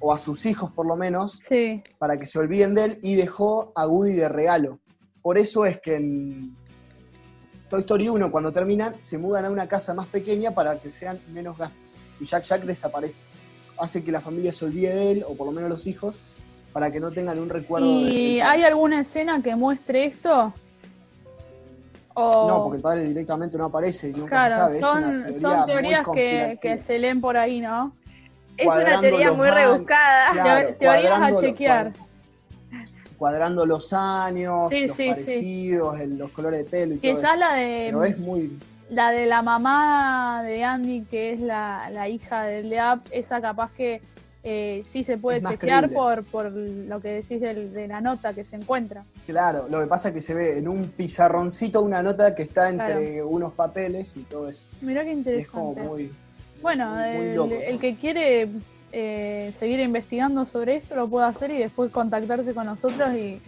o 0.01 0.13
a 0.13 0.19
sus 0.19 0.45
hijos 0.47 0.71
por 0.73 0.87
lo 0.87 0.97
menos, 0.97 1.39
Sí. 1.49 1.83
para 1.99 2.17
que 2.17 2.27
se 2.27 2.39
olviden 2.39 2.75
de 2.75 2.85
él 2.85 2.99
y 3.03 3.15
dejó 3.15 3.73
a 3.75 3.87
Woody 3.87 4.13
de 4.15 4.29
regalo. 4.29 4.79
Por 5.23 5.39
eso 5.39 5.65
es 5.65 5.81
que 5.81 5.97
en 5.97 6.55
Toy 7.71 7.81
Story 7.81 8.09
1, 8.09 8.31
cuando 8.31 8.53
terminan, 8.53 8.95
se 9.01 9.19
mudan 9.19 9.45
a 9.47 9.51
una 9.51 9.67
casa 9.67 9.95
más 9.95 10.07
pequeña 10.07 10.53
para 10.53 10.79
que 10.79 10.91
sean 10.91 11.21
menos 11.33 11.59
gastos. 11.59 11.95
Y 12.21 12.25
Jack 12.25 12.45
Jack 12.45 12.63
desaparece. 12.65 13.25
Hace 13.79 14.05
que 14.05 14.13
la 14.13 14.21
familia 14.21 14.53
se 14.53 14.65
olvide 14.65 14.95
de 14.95 15.11
él, 15.11 15.25
o 15.29 15.35
por 15.35 15.47
lo 15.47 15.53
menos 15.53 15.69
los 15.69 15.87
hijos, 15.87 16.23
para 16.73 16.91
que 16.91 17.01
no 17.01 17.11
tengan 17.11 17.39
un 17.39 17.49
recuerdo 17.49 17.87
de 17.87 17.93
¿Y 17.95 18.41
hay 18.41 18.63
alguna 18.63 19.01
escena 19.01 19.43
que 19.43 19.57
muestre 19.57 20.05
esto? 20.07 20.53
O... 22.15 22.49
No, 22.49 22.63
porque 22.63 22.77
el 22.77 22.83
padre 22.83 23.05
directamente 23.05 23.59
no 23.59 23.65
aparece 23.67 24.11
y 24.11 24.13
nunca 24.13 24.49
se 24.49 24.55
Claro, 24.55 24.55
sabe. 24.55 24.81
son, 24.81 25.27
es 25.27 25.39
una 25.43 25.67
teoría 25.67 26.05
son 26.05 26.15
teorías 26.15 26.59
que 26.61 26.79
se 26.81 26.99
leen 26.99 27.21
por 27.21 27.37
ahí, 27.37 27.61
¿no? 27.61 27.93
Es 28.57 28.67
una 28.67 29.01
teoría 29.01 29.33
muy 29.33 29.51
rebuscada. 29.51 30.33
Claro, 30.33 30.75
Teorías 30.79 31.21
a 31.21 31.41
chequear. 31.41 31.93
cuad- 31.93 32.07
cuadrando 33.19 33.65
los 33.67 33.93
años, 33.93 34.69
Sí, 34.71 34.87
los 34.87 34.97
sí, 34.97 35.03
sí. 35.05 35.09
parecidos, 35.11 36.01
el- 36.01 36.19
los 36.19 36.31
colores 36.31 36.61
de 36.61 36.65
pelo 36.71 36.95
y 36.95 36.99
Que 36.99 37.13
todo 37.13 37.23
ya 37.23 37.29
eso. 37.31 37.37
la 37.39 37.55
de 37.55 37.83
Pero 37.87 38.05
es 38.05 38.19
muy... 38.19 38.59
la 38.91 39.11
de 39.11 39.27
la 39.27 39.43
mamá 39.43 40.43
de 40.45 40.65
Andy, 40.65 41.03
que 41.11 41.33
es 41.33 41.41
la, 41.41 41.89
la 41.91 42.09
hija 42.09 42.43
del 42.45 42.69
Leap, 42.71 43.07
esa 43.11 43.41
capaz 43.41 43.71
que 43.73 44.01
eh, 44.49 44.83
sí 44.85 45.03
se 45.03 45.19
puede 45.19 45.43
chequear 45.43 45.85
creíble. 45.89 45.97
por, 45.97 46.25
por 46.25 46.53
lo 46.53 47.01
que 47.01 47.09
decís 47.09 47.41
del- 47.41 47.73
de 47.73 47.89
la 47.89 48.01
nota 48.01 48.33
que 48.33 48.45
se 48.45 48.55
encuentra. 48.55 49.03
Claro, 49.27 49.67
lo 49.69 49.81
que 49.81 49.87
pasa 49.87 50.09
es 50.09 50.15
que 50.15 50.21
se 50.21 50.35
ve 50.35 50.59
en 50.59 50.69
un 50.69 50.89
pizarroncito 50.91 51.81
una 51.83 52.01
nota 52.03 52.33
que 52.35 52.43
está 52.43 52.69
entre 52.69 53.25
unos 53.25 53.55
papeles 53.55 54.17
y 54.17 54.23
todo 54.23 54.49
eso. 54.49 54.67
Mirá 54.83 55.03
qué 55.05 55.15
Y 55.15 55.31
es 55.41 55.51
como 55.51 55.71
interesante. 55.73 55.81
muy... 55.83 56.13
Bueno, 56.63 56.99
el, 57.05 57.53
el 57.53 57.79
que 57.79 57.97
quiere 57.97 58.49
eh, 58.93 59.51
seguir 59.55 59.81
investigando 59.81 60.47
sobre 60.47 60.77
esto 60.77 60.95
lo 60.97 61.09
puede 61.09 61.27
hacer 61.27 61.51
y 61.53 61.59
después 61.59 61.91
contactarse 61.91 62.55
con 62.55 62.67
nosotros 62.67 63.11
y, 63.15 63.41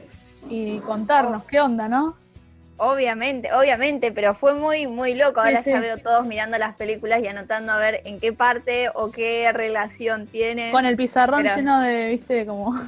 y 0.48 0.78
contarnos 0.80 1.44
qué 1.44 1.60
onda, 1.60 1.88
¿no? 1.88 2.16
Obviamente, 2.80 3.52
obviamente, 3.52 4.12
pero 4.12 4.36
fue 4.36 4.54
muy, 4.54 4.86
muy 4.86 5.14
loco. 5.14 5.40
Ahora 5.40 5.62
sí. 5.64 5.70
ya 5.70 5.80
veo 5.80 5.98
todos 5.98 6.28
mirando 6.28 6.58
las 6.58 6.76
películas 6.76 7.20
y 7.24 7.26
anotando 7.26 7.72
a 7.72 7.78
ver 7.78 8.02
en 8.04 8.20
qué 8.20 8.32
parte 8.32 8.88
o 8.94 9.10
qué 9.10 9.50
relación 9.52 10.28
tiene. 10.28 10.70
Con 10.70 10.84
el 10.86 10.96
pizarrón 10.96 11.42
Pero- 11.42 11.56
lleno 11.56 11.80
de, 11.80 12.08
viste, 12.10 12.46
como... 12.46 12.78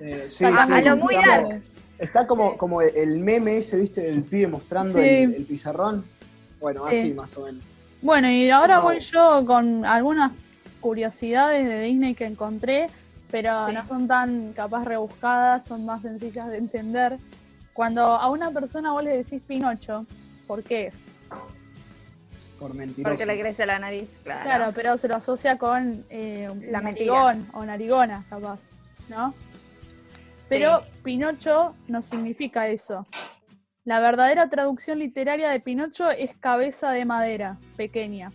eh, 0.00 0.24
sí, 0.28 0.44
A- 0.44 0.66
sí, 0.66 0.72
a 0.72 0.80
lo 0.82 0.96
muy 0.96 1.16
está, 1.16 1.28
dark. 1.42 1.60
está 1.98 2.26
como, 2.28 2.56
como 2.56 2.82
el 2.82 3.18
meme 3.18 3.56
ese, 3.56 3.78
¿viste? 3.78 4.08
El 4.08 4.22
pibe 4.22 4.46
mostrando 4.46 4.92
Sí. 5.00 5.08
el, 5.08 5.34
el 5.34 5.44
pizarrón. 5.44 6.04
Bueno, 6.60 6.82
Sí. 6.88 6.96
así 6.98 7.14
más 7.14 7.36
o 7.36 7.44
menos. 7.46 7.68
Bueno, 8.02 8.28
y 8.28 8.50
ahora 8.50 8.76
No. 8.76 8.82
voy 8.82 9.00
yo 9.00 9.44
con 9.46 9.84
algunas 9.84 10.32
curiosidades 10.80 11.66
de 11.68 11.80
Disney 11.80 12.14
que 12.14 12.26
encontré, 12.26 12.88
pero 13.30 13.68
Sí. 13.68 13.74
no 13.74 13.86
son 13.86 14.08
tan 14.08 14.52
capaz 14.52 14.84
rebuscadas, 14.84 15.64
son 15.64 15.86
más 15.86 16.02
sencillas 16.02 16.48
de 16.48 16.58
entender. 16.58 17.18
Cuando 17.72 18.02
a 18.04 18.28
una 18.28 18.50
persona 18.50 18.90
vos 18.92 19.04
le 19.04 19.16
decís 19.16 19.40
Pinocho, 19.46 20.04
¿por 20.46 20.62
qué 20.62 20.88
es? 20.88 21.06
Por 22.58 22.74
mentiroso. 22.74 23.16
Porque 23.16 23.26
le 23.26 23.40
crece 23.40 23.66
la 23.66 23.78
nariz, 23.78 24.08
claro. 24.24 24.42
Claro, 24.44 24.72
pero 24.74 24.96
se 24.98 25.08
lo 25.08 25.16
asocia 25.16 25.56
con 25.56 26.04
eh, 26.10 26.48
La 26.70 26.80
narigón 26.80 27.48
o 27.54 27.64
narigona, 27.64 28.24
capaz, 28.28 28.60
¿no? 29.08 29.32
Pero 30.48 30.82
Pinocho 31.02 31.74
no 31.88 32.02
significa 32.02 32.68
eso. 32.68 33.06
La 33.84 33.98
verdadera 34.00 34.48
traducción 34.48 34.98
literaria 35.00 35.50
de 35.50 35.60
Pinocho 35.60 36.10
es 36.10 36.36
cabeza 36.36 36.90
de 36.90 37.04
madera, 37.04 37.58
pequeña. 37.76 38.28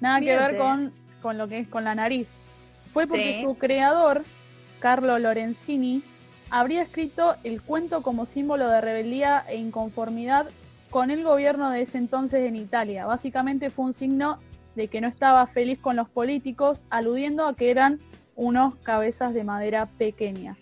Nada 0.00 0.20
que 0.20 0.34
ver 0.34 0.56
con, 0.56 0.92
con 1.20 1.36
lo 1.36 1.46
que 1.46 1.58
es 1.58 1.68
con 1.68 1.84
la 1.84 1.94
nariz. 1.94 2.38
Fue 2.90 3.06
porque 3.06 3.34
Sí. 3.34 3.42
su 3.42 3.56
creador, 3.56 4.24
Carlo 4.80 5.18
Lorenzini, 5.18 6.02
habría 6.50 6.82
escrito 6.82 7.36
el 7.44 7.60
cuento 7.60 8.02
como 8.02 8.26
símbolo 8.26 8.68
de 8.68 8.80
rebeldía 8.80 9.44
e 9.48 9.56
inconformidad 9.56 10.46
con 10.90 11.10
el 11.10 11.24
gobierno 11.24 11.70
de 11.70 11.82
ese 11.82 11.98
entonces 11.98 12.46
en 12.46 12.56
Italia. 12.56 13.04
Básicamente 13.04 13.68
fue 13.68 13.86
un 13.86 13.92
signo 13.92 14.38
de 14.74 14.88
que 14.88 15.00
no 15.00 15.08
estaba 15.08 15.46
feliz 15.46 15.78
con 15.80 15.96
los 15.96 16.08
políticos, 16.08 16.84
aludiendo 16.88 17.46
a 17.46 17.54
que 17.54 17.70
eran 17.70 18.00
unos 18.36 18.74
cabezas 18.76 19.34
de 19.34 19.44
madera 19.44 19.86
pequeña. 19.86 20.56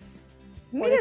Mire. 0.70 0.98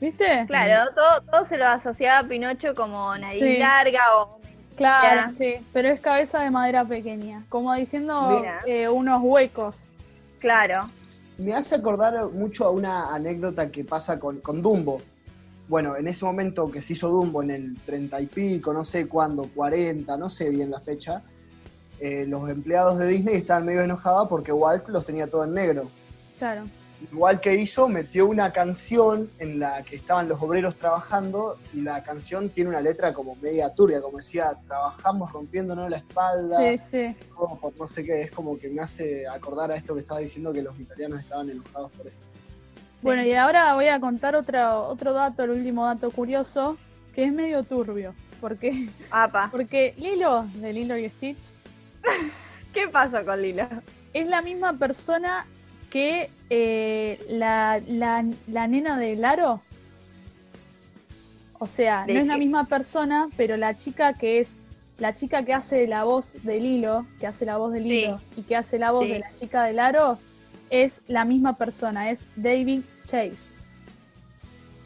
¿Viste? 0.00 0.44
Claro, 0.46 0.90
todo, 0.94 1.22
todo 1.30 1.44
se 1.44 1.56
lo 1.58 1.66
asociaba 1.66 2.20
a 2.20 2.28
Pinocho 2.28 2.74
como 2.74 3.16
nariz 3.18 3.40
Sí. 3.42 3.58
larga 3.58 4.00
o 4.18 4.40
Claro, 4.76 5.30
Ya. 5.30 5.36
sí, 5.36 5.66
pero 5.74 5.88
es 5.88 6.00
cabeza 6.00 6.40
de 6.40 6.50
madera 6.50 6.86
pequeña, 6.86 7.44
como 7.50 7.74
diciendo 7.74 8.30
eh, 8.66 8.88
unos 8.88 9.20
huecos. 9.22 9.84
claro. 10.38 10.80
Me 11.36 11.54
hace 11.54 11.74
acordar 11.74 12.14
mucho 12.32 12.66
a 12.66 12.70
una 12.70 13.14
anécdota 13.14 13.70
que 13.70 13.82
pasa 13.84 14.18
con, 14.18 14.40
con 14.40 14.60
Dumbo. 14.60 15.00
Bueno, 15.68 15.96
en 15.96 16.06
ese 16.06 16.24
momento 16.26 16.70
que 16.70 16.82
se 16.82 16.92
hizo 16.94 17.08
Dumbo, 17.08 17.42
en 17.42 17.50
el 17.50 17.76
30 17.86 18.20
y 18.20 18.26
pico, 18.26 18.72
no 18.74 18.84
sé 18.84 19.06
cuándo, 19.08 19.48
40, 19.54 20.16
no 20.18 20.28
sé 20.28 20.50
bien 20.50 20.70
la 20.70 20.80
fecha, 20.80 21.22
eh, 21.98 22.24
los 22.28 22.48
empleados 22.50 22.98
de 22.98 23.06
Disney 23.06 23.36
estaban 23.36 23.64
medio 23.66 23.80
enojados 23.82 24.28
porque 24.28 24.52
Walt 24.52 24.88
los 24.88 25.02
tenía 25.04 25.26
todo 25.28 25.44
en 25.44 25.54
negro. 25.54 25.90
Claro. 26.38 26.64
Igual 27.12 27.40
que 27.40 27.54
hizo, 27.56 27.88
metió 27.88 28.26
una 28.26 28.52
canción 28.52 29.30
en 29.38 29.58
la 29.58 29.82
que 29.82 29.96
estaban 29.96 30.28
los 30.28 30.40
obreros 30.42 30.76
trabajando 30.76 31.58
y 31.72 31.80
la 31.80 32.02
canción 32.02 32.50
tiene 32.50 32.70
una 32.70 32.80
letra 32.82 33.14
como 33.14 33.34
media 33.36 33.74
turbia, 33.74 34.02
como 34.02 34.18
decía, 34.18 34.52
trabajamos 34.66 35.32
rompiéndonos 35.32 35.88
la 35.88 35.96
espalda, 35.96 36.58
Sí, 36.58 36.80
sí. 36.90 37.16
todo 37.34 37.56
por 37.60 37.78
no 37.78 37.86
sé 37.86 38.04
qué, 38.04 38.22
es 38.22 38.30
como 38.30 38.58
que 38.58 38.68
me 38.68 38.82
hace 38.82 39.26
acordar 39.26 39.72
a 39.72 39.76
esto 39.76 39.94
que 39.94 40.00
estaba 40.00 40.20
diciendo 40.20 40.52
que 40.52 40.62
los 40.62 40.78
italianos 40.78 41.20
estaban 41.20 41.48
enojados 41.48 41.90
por 41.92 42.06
esto. 42.06 42.26
Bueno, 43.02 43.24
y 43.24 43.32
ahora 43.32 43.74
voy 43.74 43.88
a 43.88 43.98
contar 43.98 44.36
otro, 44.36 44.82
otro 44.88 45.14
dato, 45.14 45.44
el 45.44 45.50
último 45.50 45.86
dato 45.86 46.10
curioso, 46.10 46.76
que 47.14 47.24
es 47.24 47.32
medio 47.32 47.62
turbio. 47.62 48.14
Porque, 48.42 48.88
Apa. 49.10 49.48
porque 49.50 49.94
Lilo, 49.96 50.46
de 50.54 50.72
Lilo 50.72 50.96
y 50.98 51.08
Stitch, 51.08 51.38
¿Qué 52.74 52.88
pasó 52.88 53.24
con 53.24 53.40
Lilo? 53.40 53.66
es 54.12 54.28
la 54.28 54.42
misma 54.42 54.72
persona 54.74 55.46
que 55.90 56.30
eh, 56.48 57.18
la, 57.28 57.80
la, 57.86 58.24
la 58.46 58.66
nena 58.68 58.98
de 58.98 59.16
Laro. 59.16 59.60
O 61.58 61.66
sea, 61.66 62.04
¿De 62.06 62.14
no 62.14 62.20
es 62.20 62.26
la 62.26 62.38
misma 62.38 62.64
persona, 62.66 63.28
pero 63.36 63.56
la 63.56 63.76
chica 63.76 64.14
que 64.14 64.38
es 64.38 64.58
la 64.98 65.14
chica 65.14 65.44
que 65.44 65.52
hace 65.54 65.86
la 65.86 66.04
voz 66.04 66.32
de 66.42 66.60
Lilo, 66.60 67.06
que 67.18 67.26
hace 67.26 67.44
la 67.44 67.56
voz 67.56 67.72
de 67.72 67.82
Sí. 67.82 67.88
Lilo 67.88 68.20
y 68.36 68.42
que 68.42 68.56
hace 68.56 68.78
la 68.78 68.92
voz 68.92 69.04
Sí. 69.04 69.12
de 69.12 69.18
la 69.20 69.32
chica 69.32 69.64
de 69.64 69.72
Laro, 69.72 70.18
es 70.70 71.02
la 71.08 71.24
misma 71.24 71.56
persona, 71.56 72.10
es 72.10 72.26
David 72.36 72.82
Chase. 73.04 73.54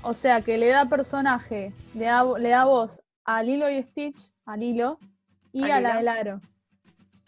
O 0.03 0.15
sea 0.15 0.41
que 0.41 0.57
le 0.59 0.69
da 0.69 0.87
personaje, 0.87 1.73
le 1.95 2.07
da, 2.07 2.25
le 2.39 2.49
da 2.49 2.65
voz 2.65 3.03
a 3.25 3.43
Lilo 3.43 3.69
y 3.71 3.83
Stitch, 3.83 4.31
a 4.47 4.57
Lilo, 4.57 4.99
y 5.53 5.63
A 5.71 5.77
a, 5.77 5.81
la 5.81 5.97
de 5.97 6.03
Laro. 6.03 6.41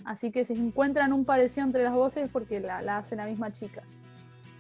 Así 0.07 0.31
que 0.31 0.45
se 0.45 0.55
encuentran 0.55 1.13
un 1.13 1.25
parecido 1.25 1.67
entre 1.67 1.83
las 1.83 1.93
voces 1.93 2.29
porque 2.33 2.61
la, 2.61 2.81
la 2.81 2.99
hace 2.99 3.17
la 3.17 3.27
misma 3.27 3.53
chica. 3.53 3.83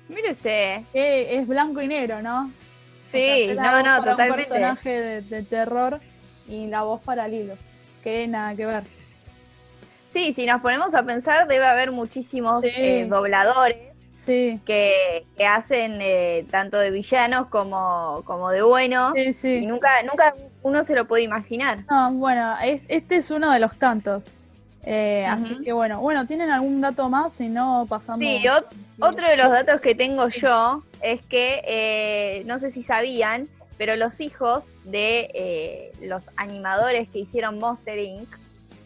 Mire 0.08 0.32
usted. 0.32 0.80
Que 0.92 1.38
es 1.38 1.46
blanco 1.46 1.80
y 1.80 1.88
negro, 1.88 2.20
¿no? 2.20 2.46
O 2.46 3.08
sea, 3.08 3.36
Sí, 3.36 3.46
no, 3.54 3.62
no, 3.78 3.82
para 3.84 3.98
Un 4.00 4.04
totalmente. 4.04 4.44
personaje 4.48 4.90
de, 5.00 5.22
de 5.22 5.42
terror 5.44 6.00
y 6.48 6.66
la 6.66 6.82
voz 6.82 7.00
para 7.00 7.28
Lilo. 7.28 7.54
Que 8.02 8.26
nada 8.26 8.54
que 8.54 8.66
ver. 8.66 8.82
Sí, 10.12 10.32
si 10.32 10.46
nos 10.46 10.60
ponemos 10.62 10.94
a 10.94 11.02
pensar, 11.04 11.46
debe 11.46 11.66
haber 11.66 11.92
muchísimos 11.92 12.60
Sí. 12.62 12.70
eh, 12.74 13.06
dobladores 13.08 13.76
Sí, 14.14 14.58
que, 14.64 15.26
que 15.36 15.46
hacen 15.46 15.98
eh, 16.00 16.46
tanto 16.50 16.78
de 16.78 16.90
villanos 16.90 17.48
como, 17.48 18.22
como 18.24 18.48
de 18.50 18.62
buenos. 18.62 19.12
sí, 19.14 19.20
Y 19.28 19.34
sí. 19.34 19.66
nunca, 19.66 19.90
nunca 20.04 20.34
uno 20.62 20.82
se 20.84 20.94
lo 20.94 21.06
puede 21.06 21.22
imaginar. 21.22 21.84
No, 21.90 22.12
bueno, 22.14 22.56
es- 22.64 22.80
este 22.88 23.16
es 23.16 23.30
uno 23.30 23.52
de 23.52 23.60
los 23.60 23.78
tantos. 23.78 24.24
Eh, 24.88 25.26
Así 25.26 25.56
que 25.64 25.72
bueno, 25.72 26.00
bueno, 26.00 26.26
¿tienen 26.26 26.48
algún 26.50 26.80
dato 26.80 27.08
más? 27.08 27.32
Si 27.32 27.48
no, 27.48 27.86
pasamos. 27.88 28.20
Sí, 28.20 28.46
ot- 28.46 28.66
Otro 29.00 29.28
de 29.28 29.36
los 29.36 29.50
datos 29.50 29.80
que 29.80 29.94
tengo 29.96 30.28
yo 30.28 30.82
es 31.02 31.20
que, 31.26 31.60
eh, 31.66 32.42
no 32.46 32.58
sé 32.60 32.70
si 32.70 32.82
sabían, 32.84 33.48
pero 33.78 33.96
los 33.96 34.20
hijos 34.20 34.74
de 34.84 35.28
eh, 35.34 35.92
los 36.02 36.30
animadores 36.36 37.10
que 37.10 37.18
hicieron 37.18 37.58
Monster 37.58 37.98
Inc. 37.98 38.28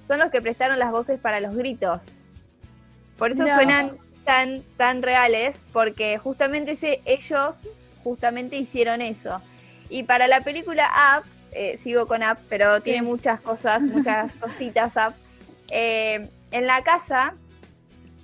son 0.09 0.19
los 0.21 0.31
que 0.33 0.41
prestaron 0.41 0.79
las 0.79 0.91
voces 0.91 1.21
para 1.21 1.39
los 1.39 1.55
gritos. 1.55 2.01
Por 3.19 3.33
eso 3.33 3.45
suenan 3.55 3.99
tan, 4.25 4.63
tan 4.79 5.03
reales, 5.03 5.57
porque 5.73 6.17
justamente 6.19 6.79
ellos 7.05 7.57
justamente 8.03 8.57
hicieron 8.57 9.03
eso. 9.03 9.43
Y 9.91 10.05
para 10.05 10.27
la 10.29 10.41
película 10.41 10.89
Up, 11.19 11.25
eh, 11.53 11.79
sigo 11.83 12.07
con 12.07 12.23
Up, 12.23 12.39
pero 12.49 12.81
tiene 12.81 13.03
muchas 13.03 13.41
cosas, 13.41 13.83
muchas 13.83 14.33
cositas 14.41 14.95
Up. 14.97 15.15
Eh, 15.71 16.29
en 16.51 16.67
la 16.67 16.83
casa 16.83 17.35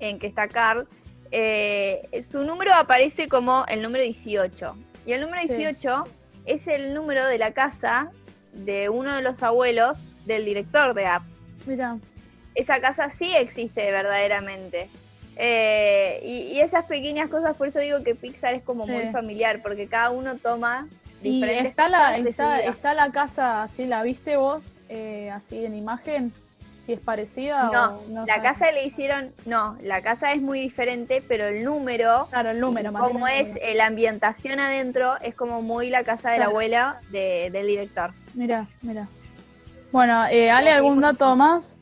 en 0.00 0.18
que 0.18 0.26
está 0.26 0.48
Carl, 0.48 0.86
eh, 1.30 2.02
su 2.28 2.44
número 2.44 2.74
aparece 2.74 3.28
como 3.28 3.64
el 3.68 3.82
número 3.82 4.04
18. 4.04 4.76
Y 5.06 5.12
el 5.12 5.20
número 5.20 5.42
Sí. 5.42 5.48
18 5.48 6.04
es 6.44 6.66
el 6.66 6.94
número 6.94 7.26
de 7.26 7.38
la 7.38 7.52
casa 7.52 8.10
de 8.52 8.88
uno 8.88 9.14
de 9.14 9.22
los 9.22 9.42
abuelos 9.42 9.98
del 10.24 10.44
director 10.44 10.94
de 10.94 11.06
App. 11.06 11.22
Mira, 11.66 11.98
Esa 12.54 12.80
casa 12.80 13.10
sí 13.18 13.34
existe 13.36 13.90
verdaderamente. 13.90 14.88
Eh, 15.36 16.20
y, 16.24 16.36
y 16.54 16.60
esas 16.60 16.86
pequeñas 16.86 17.28
cosas, 17.28 17.54
por 17.56 17.68
eso 17.68 17.80
digo 17.80 18.02
que 18.02 18.14
Pixar 18.14 18.54
es 18.54 18.62
como 18.62 18.86
Sí. 18.86 18.92
muy 18.92 19.06
familiar, 19.12 19.60
porque 19.62 19.86
cada 19.86 20.10
uno 20.10 20.36
toma 20.36 20.88
y 21.22 21.32
diferentes 21.34 21.66
está 21.66 21.88
la, 21.90 22.16
está, 22.16 22.60
está 22.60 22.94
la 22.94 23.10
casa, 23.12 23.62
así 23.64 23.84
la 23.84 24.02
viste 24.02 24.36
vos, 24.38 24.64
eh, 24.88 25.30
así 25.30 25.64
en 25.66 25.74
imagen, 25.74 26.32
si 26.86 26.92
es 26.92 27.00
parecida 27.00 27.68
No, 27.72 27.98
o 27.98 28.08
no. 28.08 28.26
la 28.26 28.40
casa 28.40 28.70
le 28.70 28.86
hicieron, 28.86 29.32
no, 29.44 29.76
la 29.82 30.02
casa 30.02 30.32
es 30.32 30.40
muy 30.40 30.60
diferente, 30.60 31.20
pero 31.26 31.48
el 31.48 31.64
número 31.64 32.28
Claro, 32.30 32.50
el 32.50 32.60
número, 32.60 32.92
como 32.92 33.26
es 33.26 33.48
número. 33.48 33.74
la 33.74 33.86
ambientación 33.86 34.60
adentro, 34.60 35.16
es 35.20 35.34
como 35.34 35.62
muy 35.62 35.90
la 35.90 36.04
casa 36.04 36.30
de 36.30 36.38
la 36.38 36.44
Claro. 36.44 36.50
abuela 36.52 37.00
de- 37.10 37.50
del 37.50 37.66
director. 37.66 38.12
Mira, 38.34 38.68
mira. 38.82 39.08
Bueno, 39.90 40.26
eh, 40.30 40.48
Ale, 40.50 40.70
¿algún 40.70 41.00
dato 41.00 41.34
más? 41.34 41.78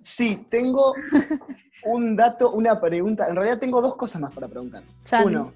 Sí, 0.00 0.44
tengo 0.50 0.94
un 1.84 2.14
dato, 2.14 2.50
una 2.52 2.78
pregunta. 2.78 3.26
En 3.26 3.36
realidad 3.36 3.58
tengo 3.58 3.80
dos 3.80 3.96
cosas 3.96 4.20
más 4.20 4.34
para 4.34 4.48
preguntar. 4.48 4.82
Chani. 5.04 5.26
Uno, 5.26 5.52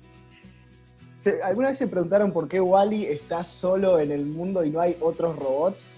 Se- 1.17 1.43
¿Alguna 1.43 1.69
vez 1.69 1.79
se 1.79 1.87
preguntaron 1.87 2.33
por 2.33 2.49
qué 2.49 2.61
Wally 2.61 3.07
está 3.07 3.45
solo 3.45 3.99
en 3.99 4.11
el 4.11 4.25
mundo 4.27 4.65
y 4.65 4.71
no 4.71 4.81
hay 4.81 4.97
otros 5.01 5.37
robots? 5.37 5.97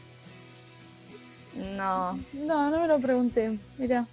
No. 1.57 2.19
No, 2.33 2.71
no 2.71 2.81
me 2.81 2.87
lo 2.89 2.99
pregunté. 3.01 3.59
Mira. 3.79 4.07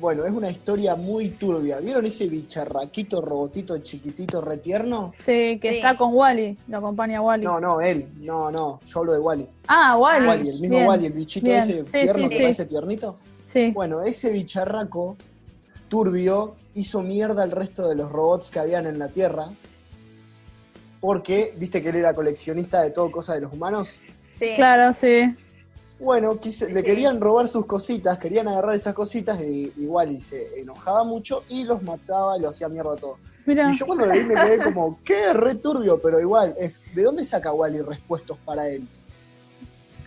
Bueno, 0.00 0.24
es 0.24 0.30
una 0.30 0.48
historia 0.48 0.94
muy 0.94 1.30
turbia. 1.30 1.80
¿Vieron 1.80 2.06
ese 2.06 2.28
bicharraquito, 2.28 3.20
robotito 3.20 3.76
chiquitito, 3.78 4.40
retierno? 4.40 5.10
Sí, 5.16 5.58
que 5.60 5.70
Sí. 5.70 5.76
está 5.76 5.96
con 5.96 6.14
Wally. 6.14 6.56
Lo 6.68 6.78
acompaña 6.78 7.20
Wally. 7.20 7.44
No, 7.44 7.58
no, 7.58 7.80
él. 7.80 8.06
No, 8.20 8.48
no. 8.50 8.78
Yo 8.86 9.00
hablo 9.00 9.12
de 9.14 9.18
Wally. 9.18 9.48
Ah, 9.66 9.96
Wally. 9.98 10.26
Wally, 10.28 10.48
el 10.50 10.60
mismo 10.60 10.76
Bien. 10.76 10.88
Wally, 10.88 11.06
el 11.06 11.12
bichito 11.14 11.46
Bien. 11.46 11.58
ese 11.62 11.78
Sí, 11.84 11.90
tierno 11.90 12.22
sí, 12.24 12.28
que 12.28 12.36
sí. 12.36 12.42
parece 12.42 12.66
tiernito. 12.66 13.18
Sí. 13.42 13.72
Bueno, 13.72 14.02
ese 14.02 14.30
bicharraco 14.30 15.16
turbio 15.88 16.54
hizo 16.74 17.02
mierda 17.02 17.42
al 17.42 17.50
resto 17.50 17.88
de 17.88 17.96
los 17.96 18.12
robots 18.12 18.52
que 18.52 18.60
habían 18.60 18.86
en 18.86 19.00
la 19.00 19.08
Tierra. 19.08 19.48
Porque, 21.00 21.54
viste 21.56 21.82
que 21.82 21.88
él 21.90 21.96
era 21.96 22.14
coleccionista 22.14 22.82
de 22.82 22.90
todo 22.90 23.10
cosa 23.10 23.34
de 23.34 23.40
los 23.40 23.52
humanos. 23.52 24.00
Sí. 24.38 24.52
Claro, 24.56 24.92
sí. 24.92 25.34
Bueno, 26.00 26.38
quise- 26.38 26.72
le 26.72 26.82
querían 26.84 27.20
robar 27.20 27.48
sus 27.48 27.66
cositas, 27.66 28.18
querían 28.18 28.46
agarrar 28.46 28.74
esas 28.74 28.94
cositas 28.94 29.40
y 29.40 29.72
igual 29.76 30.12
y 30.12 30.20
se 30.20 30.60
enojaba 30.60 31.02
mucho 31.02 31.42
y 31.48 31.64
los 31.64 31.82
mataba 31.82 32.38
y 32.38 32.40
lo 32.40 32.48
hacía 32.50 32.68
mierda 32.68 32.94
todo. 32.96 33.18
Mira. 33.46 33.68
Y 33.68 33.76
yo 33.76 33.84
cuando 33.86 34.06
lo 34.06 34.12
vi 34.12 34.22
me 34.24 34.34
quedé 34.36 34.62
como, 34.62 35.00
qué 35.04 35.32
re 35.32 35.56
turbio, 35.56 36.00
pero 36.00 36.20
igual, 36.20 36.54
es, 36.58 36.84
¿de 36.94 37.02
dónde 37.02 37.24
saca 37.24 37.52
Wally 37.52 37.80
respuestos 37.80 38.38
para 38.44 38.68
él? 38.68 38.86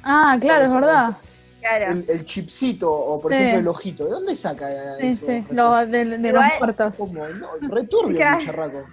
Ah, 0.04 0.38
claro, 0.40 0.64
es 0.66 0.74
verdad. 0.74 1.18
Claro. 1.60 1.92
El, 1.92 2.06
el 2.10 2.26
chipsito 2.26 2.92
o 2.92 3.22
por 3.22 3.32
Sí. 3.32 3.36
ejemplo 3.38 3.60
el 3.60 3.68
ojito, 3.68 4.06
¿de 4.06 4.12
dónde 4.12 4.36
saca 4.36 4.68
Sí, 4.98 5.08
eso? 5.08 5.26
sí. 5.28 5.46
Lo, 5.52 5.76
de, 5.86 6.06
de 6.06 6.32
los 6.32 6.44
muertos. 6.58 6.96
Como, 6.96 7.28
no, 7.28 7.48
re 7.70 7.84
turbio 7.84 8.18
Claro. 8.18 8.86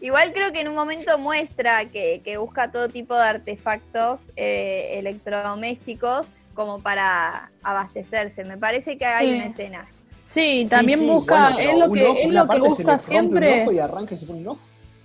Igual 0.00 0.32
creo 0.32 0.50
que 0.52 0.60
en 0.62 0.68
un 0.68 0.74
momento 0.74 1.16
muestra 1.18 1.84
que, 1.86 2.22
que 2.24 2.38
busca 2.38 2.70
todo 2.72 2.88
tipo 2.88 3.14
de 3.14 3.22
artefactos 3.22 4.20
eh, 4.36 4.98
electrodomésticos 4.98 6.26
como 6.54 6.78
para 6.78 7.50
abastecerse. 7.62 8.44
Me 8.44 8.56
parece 8.56 8.96
que 8.96 9.04
hay 9.04 9.28
Sí. 9.28 9.34
una 9.36 9.46
escena. 9.46 9.86
Sí, 10.24 10.66
también 10.70 11.00
sí, 11.00 11.06
busca, 11.08 11.50
bueno, 11.54 11.58
es 11.58 11.78
lo 11.78 11.92
que, 11.92 12.06
ojo, 12.06 12.18
es 12.18 12.28
lo 12.32 12.48
que 12.48 12.60
busca 12.60 12.98
siempre, 12.98 13.62
ojo 13.62 13.72
y 13.72 13.78
arranca 13.80 14.14
y 14.14 14.18
se 14.18 14.26
pone 14.26 14.40
un 14.40 14.48
ojo. 14.48 14.60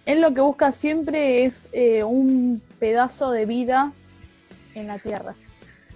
es 0.05 0.17
lo 0.19 0.33
que 0.33 0.41
busca 0.41 0.71
siempre 0.71 1.45
es 1.45 1.67
eh, 1.73 2.03
un 2.03 2.61
pedazo 2.79 3.31
de 3.31 3.45
vida 3.47 3.91
en 4.75 4.87
la 4.87 4.99
tierra. 4.99 5.33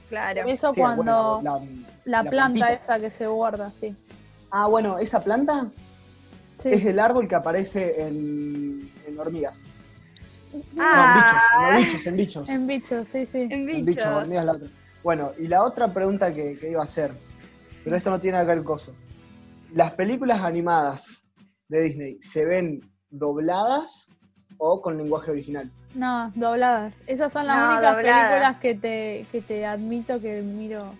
Claro. 0.09 0.41
Por 0.41 0.51
eso 0.51 0.73
Sí, 0.73 0.81
cuando 0.81 1.41
bueno, 1.41 1.41
la, 1.43 1.59
la, 1.59 2.23
la 2.23 2.29
planta 2.29 2.65
plantita. 2.67 2.73
esa 2.73 2.99
que 2.99 3.11
se 3.11 3.27
guarda, 3.27 3.71
sí. 3.79 3.95
Ah, 4.49 4.65
bueno, 4.67 4.97
esa 4.97 5.21
planta 5.21 5.67
Sí. 6.59 6.69
es 6.71 6.85
el 6.85 6.99
árbol 6.99 7.27
que 7.27 7.35
aparece 7.35 8.05
en, 8.07 8.91
en 9.07 9.19
hormigas. 9.19 9.63
Ah, 10.77 10.95
No, 10.95 11.05
en 11.05 11.13
bichos, 11.13 11.43
no 11.61 11.77
bichos, 11.77 12.07
en 12.07 12.17
bichos. 12.17 12.49
En 12.49 12.67
bichos, 12.67 13.07
sí, 13.09 13.25
sí. 13.25 13.37
en 13.41 13.51
En 13.51 13.65
bicho. 13.65 13.85
bichos, 13.85 14.05
hormigas 14.05 14.45
la 14.45 14.51
otra. 14.53 14.67
Bueno, 15.03 15.31
y 15.39 15.47
la 15.47 15.63
otra 15.63 15.87
pregunta 15.93 16.33
que, 16.33 16.57
que 16.59 16.71
iba 16.71 16.81
a 16.81 16.83
hacer, 16.83 17.11
pero 17.83 17.95
esto 17.95 18.09
no 18.09 18.19
tiene 18.19 18.39
que 18.39 18.45
ver 18.45 18.57
con 18.57 18.65
coso. 18.65 18.93
¿Las 19.73 19.91
películas 19.93 20.41
animadas 20.41 21.21
de 21.69 21.81
Disney 21.83 22.17
se 22.19 22.45
ven 22.45 22.81
dobladas 23.09 24.09
o 24.57 24.81
con 24.81 24.97
lenguaje 24.97 25.31
original? 25.31 25.71
No, 25.95 26.31
dobladas. 26.35 26.95
Esas 27.07 27.31
son 27.31 27.47
las 27.47 27.57
No, 27.57 27.69
únicas 27.75 27.95
dobladas. 27.95 28.29
películas 28.29 28.57
que 28.59 28.75
te, 28.75 29.25
que 29.31 29.41
te 29.41 29.65
admito 29.65 30.19
que 30.19 30.41
miro 30.41 30.93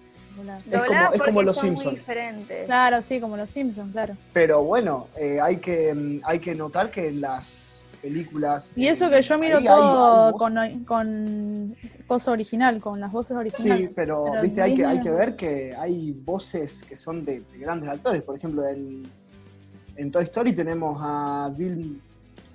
Es 0.72 1.22
como- 1.22 1.41
es 1.41 1.46
Los 1.46 1.58
son 1.58 1.65
muy 1.67 1.75
Simpson. 1.77 1.96
diferentes. 1.96 2.65
Claro, 2.65 3.01
sí, 3.01 3.19
como 3.19 3.38
los 3.38 3.50
Simpsons, 3.51 3.91
claro. 3.91 4.15
Pero 4.34 4.63
bueno, 4.63 5.08
eh, 5.17 5.39
hay, 5.41 5.58
que, 5.58 5.93
mm, 5.93 6.22
hay 6.24 6.39
que 6.39 6.55
notar 6.55 6.89
que 6.91 7.12
las 7.12 7.84
películas... 8.01 8.71
Y 8.75 8.88
eso 8.88 9.08
eh, 9.08 9.10
que 9.12 9.21
yo 9.21 9.38
miro 9.38 9.58
hay- 9.58 9.65
todo 9.65 10.25
hay 10.28 10.32
voz- 10.32 10.39
con, 10.39 10.84
con 10.86 11.75
cosa 12.08 12.32
original, 12.32 12.80
con 12.80 12.99
las 12.99 13.12
voces 13.12 13.36
originales. 13.38 13.88
Sí, 13.88 13.93
pero, 13.95 14.23
Pero 14.32 14.41
viste, 14.41 14.62
hay 14.62 14.73
que, 14.73 14.86
hay 14.86 14.99
que 14.99 15.12
ver 15.12 15.36
que 15.36 15.75
hay 15.78 16.12
voces 16.13 16.84
que 16.84 16.95
son 16.95 17.25
de, 17.25 17.41
de 17.41 17.60
grandes 17.60 17.89
actores. 17.89 18.21
Por 18.21 18.38
ejemplo, 18.38 18.65
en, 18.67 19.04
en 19.97 20.12
Toy 20.12 20.23
Story 20.23 20.54
tenemos 20.54 20.97
a 21.02 21.52
Bill, 21.56 22.02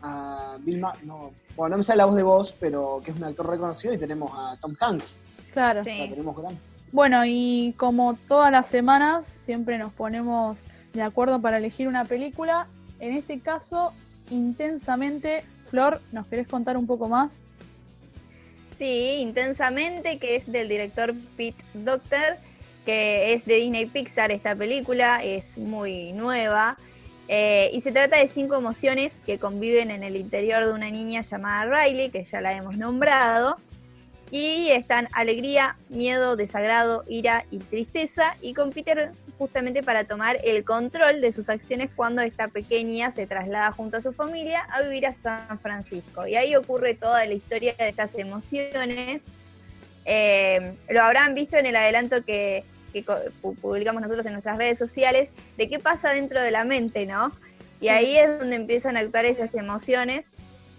a 0.02 0.56
Bill 0.62 0.80
Ma- 0.80 0.94
no, 1.02 1.32
bueno, 1.56 1.74
no 1.74 1.78
me 1.78 1.84
sale 1.84 1.98
la 1.98 2.06
voz 2.06 2.16
de 2.16 2.22
voz, 2.22 2.56
pero 2.58 3.00
que 3.04 3.10
es 3.10 3.16
un 3.16 3.24
actor 3.24 3.48
reconocido, 3.48 3.92
y 3.94 3.98
tenemos 3.98 4.30
a 4.34 4.56
Tom 4.60 4.74
Hanks. 4.80 5.18
Claro. 5.52 5.80
O 5.80 5.84
sea, 5.84 5.94
Sí. 6.04 6.10
tenemos 6.10 6.36
gran. 6.36 6.58
Bueno, 6.92 7.22
y 7.26 7.74
como 7.76 8.14
todas 8.14 8.52
las 8.52 8.68
semanas, 8.68 9.36
siempre 9.40 9.78
nos 9.78 9.92
ponemos 9.92 10.60
de 10.92 11.02
acuerdo 11.02 11.40
para 11.40 11.58
elegir 11.58 11.88
una 11.88 12.04
película. 12.04 12.66
En 13.00 13.16
este 13.16 13.40
caso, 13.40 13.92
intensamente. 14.30 15.42
Flor, 15.68 16.00
¿nos 16.12 16.28
querés 16.28 16.46
contar 16.46 16.76
un 16.76 16.86
poco 16.86 17.08
más? 17.08 17.42
Sí, 18.78 19.16
intensamente, 19.20 20.18
que 20.18 20.36
es 20.36 20.50
del 20.50 20.68
director 20.68 21.14
Pete 21.36 21.64
Docter, 21.74 22.38
que 22.84 23.32
es 23.32 23.44
de 23.44 23.56
Disney 23.56 23.86
Pixar 23.86 24.30
esta 24.30 24.54
película, 24.54 25.22
es 25.22 25.56
muy 25.58 26.12
nueva. 26.12 26.76
eh, 27.26 27.70
y 27.72 27.80
se 27.80 27.90
trata 27.90 28.18
de 28.18 28.28
cinco 28.28 28.56
emociones 28.56 29.14
que 29.24 29.38
conviven 29.38 29.90
en 29.90 30.02
el 30.02 30.14
interior 30.16 30.66
de 30.66 30.72
una 30.72 30.90
niña 30.90 31.22
llamada 31.22 31.64
Riley, 31.64 32.10
que 32.10 32.24
ya 32.24 32.40
la 32.40 32.52
hemos 32.52 32.76
nombrado. 32.76 33.56
Y 34.30 34.70
están 34.70 35.06
alegría, 35.12 35.76
miedo, 35.88 36.36
desagrado, 36.36 37.04
ira 37.06 37.44
y 37.50 37.58
tristeza. 37.58 38.36
Y 38.40 38.54
compiten 38.54 39.12
justamente 39.38 39.82
para 39.82 40.04
tomar 40.04 40.38
el 40.44 40.64
control 40.64 41.20
de 41.20 41.32
sus 41.32 41.48
acciones 41.48 41.90
cuando 41.94 42.22
esta 42.22 42.48
pequeña 42.48 43.10
se 43.10 43.26
traslada 43.26 43.72
junto 43.72 43.96
a 43.96 44.00
su 44.00 44.12
familia 44.12 44.66
a 44.70 44.82
vivir 44.82 45.06
a 45.06 45.14
San 45.14 45.58
Francisco. 45.60 46.26
Y 46.26 46.36
ahí 46.36 46.54
ocurre 46.56 46.94
toda 46.94 47.24
la 47.26 47.34
historia 47.34 47.74
de 47.78 47.88
estas 47.88 48.14
emociones. 48.14 49.22
Eh, 50.04 50.74
lo 50.88 51.02
habrán 51.02 51.34
visto 51.34 51.56
en 51.56 51.66
el 51.66 51.76
adelanto 51.76 52.24
que, 52.24 52.64
publicamos 53.60 54.02
nosotros 54.02 54.24
en 54.26 54.32
nuestras 54.32 54.56
redes 54.56 54.78
sociales 54.78 55.28
de 55.56 55.68
qué 55.68 55.80
pasa 55.80 56.10
dentro 56.10 56.40
de 56.40 56.52
la 56.52 56.62
mente, 56.62 57.06
¿no? 57.06 57.32
Y 57.80 57.88
ahí 57.88 58.16
es 58.16 58.38
donde 58.38 58.54
empiezan 58.54 58.96
a 58.96 59.00
actuar 59.00 59.24
esas 59.24 59.52
emociones. 59.54 60.24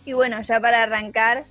Y 0.06 0.14
bueno, 0.14 0.42
ya 0.42 0.62
para 0.62 0.84
arrancar, 0.84 1.44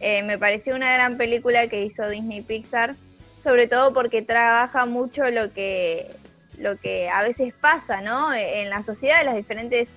eh, 0.00 0.22
me 0.22 0.38
pareció 0.38 0.74
una 0.74 0.92
gran 0.92 1.16
película 1.16 1.68
que 1.68 1.84
hizo 1.84 2.08
Disney 2.08 2.42
Pixar, 2.42 2.94
sobre 3.42 3.66
todo 3.66 3.92
porque 3.92 4.22
trabaja 4.22 4.86
mucho 4.86 5.24
lo 5.30 5.52
que, 5.52 6.10
lo 6.58 6.76
que 6.78 7.08
a 7.08 7.22
veces 7.22 7.54
pasa, 7.60 8.00
¿no? 8.02 8.32
En 8.34 8.70
la 8.70 8.82
sociedad, 8.82 9.24
las 9.24 9.36
diferentes... 9.36 9.88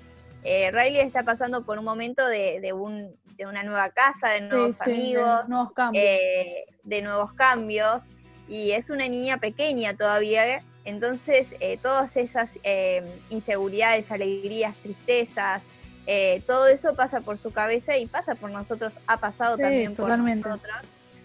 eh, 0.46 0.72
Riley 0.72 1.00
está 1.00 1.24
pasando 1.24 1.64
por 1.64 1.78
un 1.80 1.86
momento 1.86 2.28
de, 2.28 2.60
de, 2.60 2.74
un, 2.74 3.16
de 3.38 3.46
una 3.46 3.64
nueva 3.64 3.90
casa, 3.92 4.30
de 4.30 4.42
nuevos 4.42 4.76
Sí, 4.76 4.82
sí, 4.84 4.90
de 4.90 4.96
amigos, 5.22 5.48
nuevos 5.50 5.72
cambios. 5.74 6.04
eh, 6.06 6.66
de 6.84 7.02
nuevos 7.02 7.32
cambios 7.34 8.02
y 8.50 8.72
es 8.72 8.90
una 8.90 9.08
niña 9.08 9.38
pequeña 9.38 9.96
todavía, 9.96 10.62
entonces 10.84 11.48
eh, 11.62 11.78
todas 11.82 12.18
esas 12.18 12.50
eh, 12.64 13.02
inseguridades, 13.30 14.12
alegrías, 14.12 14.76
tristezas, 14.80 15.62
eh, 16.08 16.42
todo 16.46 16.68
eso 16.68 16.94
pasa 16.96 17.22
por 17.22 17.38
su 17.38 17.52
cabeza 17.52 17.98
y 17.98 18.06
pasa 18.08 18.36
por 18.36 18.52
nosotros, 18.52 18.94
ha 19.08 19.18
pasado 19.18 19.56
Sí, 19.56 19.62
también 19.62 19.96
totalmente. 19.96 20.44
por 20.44 20.52
nosotros. 20.58 20.76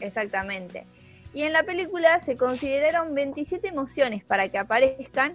Exactamente. 0.01 0.85
Y 1.35 1.43
en 1.43 1.53
la 1.53 1.63
película 1.63 2.21
se 2.21 2.37
consideraron 2.37 3.13
27 3.15 3.69
emociones 3.69 4.25
para 4.25 4.49
que 4.49 4.59
aparezcan, 4.59 5.35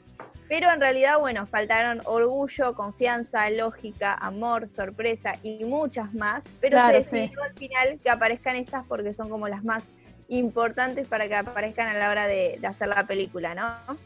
pero 0.49 0.71
en 0.71 0.79
realidad, 0.81 1.19
bueno, 1.19 1.45
faltaron 1.45 2.01
orgullo, 2.05 2.73
confianza, 2.73 3.49
lógica, 3.49 4.13
amor, 4.13 4.67
sorpresa 4.67 5.33
y 5.43 5.63
muchas 5.65 6.13
más. 6.13 6.41
Pero 6.59 6.77
Claro, 6.77 6.91
se 7.03 7.17
decidió 7.17 7.43
al 7.43 7.53
final 7.53 7.99
que 8.01 8.09
aparezcan 8.09 8.55
estas 8.55 8.85
porque 8.87 9.13
son 9.13 9.29
como 9.29 9.47
las 9.47 9.63
más 9.63 9.83
importantes 10.29 11.07
para 11.07 11.27
que 11.27 11.35
aparezcan 11.35 11.87
a 11.89 11.93
la 11.93 12.09
hora 12.09 12.27
de, 12.27 12.57
de 12.59 12.67
hacer 12.67 12.87
la 12.87 13.05
película, 13.05 13.53
¿no? 13.53 13.97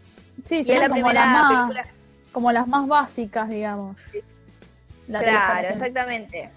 sí, 0.45 0.63
la 0.63 0.89
como 0.89 1.01
más, 1.13 1.47
película. 1.53 1.85
como 2.31 2.51
las 2.51 2.67
más 2.67 2.87
básicas, 2.87 3.49
digamos. 3.49 3.95
La 5.07 5.19
Claro, 5.19 5.67
exactamente. 5.69 6.49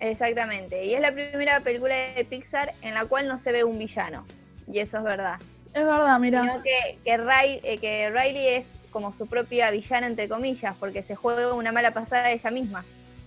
Exactamente. 0.00 0.84
Y 0.84 0.94
es 0.94 1.00
la 1.00 1.12
primera 1.12 1.60
película 1.60 1.94
de 1.94 2.24
Pixar 2.24 2.72
en 2.82 2.94
la 2.94 3.04
cual 3.04 3.26
no 3.28 3.38
se 3.38 3.52
ve 3.52 3.64
un 3.64 3.78
villano. 3.78 4.24
Y 4.70 4.78
eso 4.78 4.98
es 4.98 5.04
verdad. 5.04 5.36
Es 5.74 5.84
verdad, 5.84 6.18
mira. 6.20 6.42
Sino 6.42 6.62
que, 6.62 6.98
que, 7.04 7.16
Ray- 7.16 7.60
eh, 7.62 7.78
que 7.78 8.08
Riley 8.10 8.48
es 8.48 8.66
como 8.90 9.12
su 9.12 9.26
propia 9.26 9.70
villana, 9.70 10.06
entre 10.06 10.28
comillas, 10.28 10.74
porque 10.78 11.02
se 11.02 11.14
juega 11.14 11.52
una 11.54 11.72
mala 11.72 11.92
pasada 11.92 12.30
ella 12.30 12.50
misma. 12.50 12.84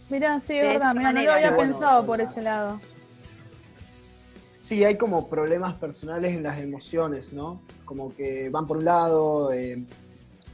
Mira, 0.09 0.39
sí, 0.39 0.57
es 0.57 0.63
de 0.63 0.67
verdad. 0.73 0.95
Mira, 0.95 1.13
no 1.13 1.21
lo 1.21 1.33
había 1.33 1.51
bueno, 1.51 1.71
pensado 1.71 2.05
por 2.05 2.19
ese 2.21 2.41
lado. 2.41 2.79
Sí, 4.59 4.83
hay 4.83 4.95
como 4.95 5.27
problemas 5.27 5.73
personales 5.73 6.33
en 6.35 6.43
las 6.43 6.59
emociones, 6.59 7.33
¿no? 7.33 7.61
Como 7.85 8.13
que 8.15 8.49
van 8.49 8.67
por 8.67 8.77
un 8.77 8.85
lado, 8.85 9.51
eh, 9.51 9.83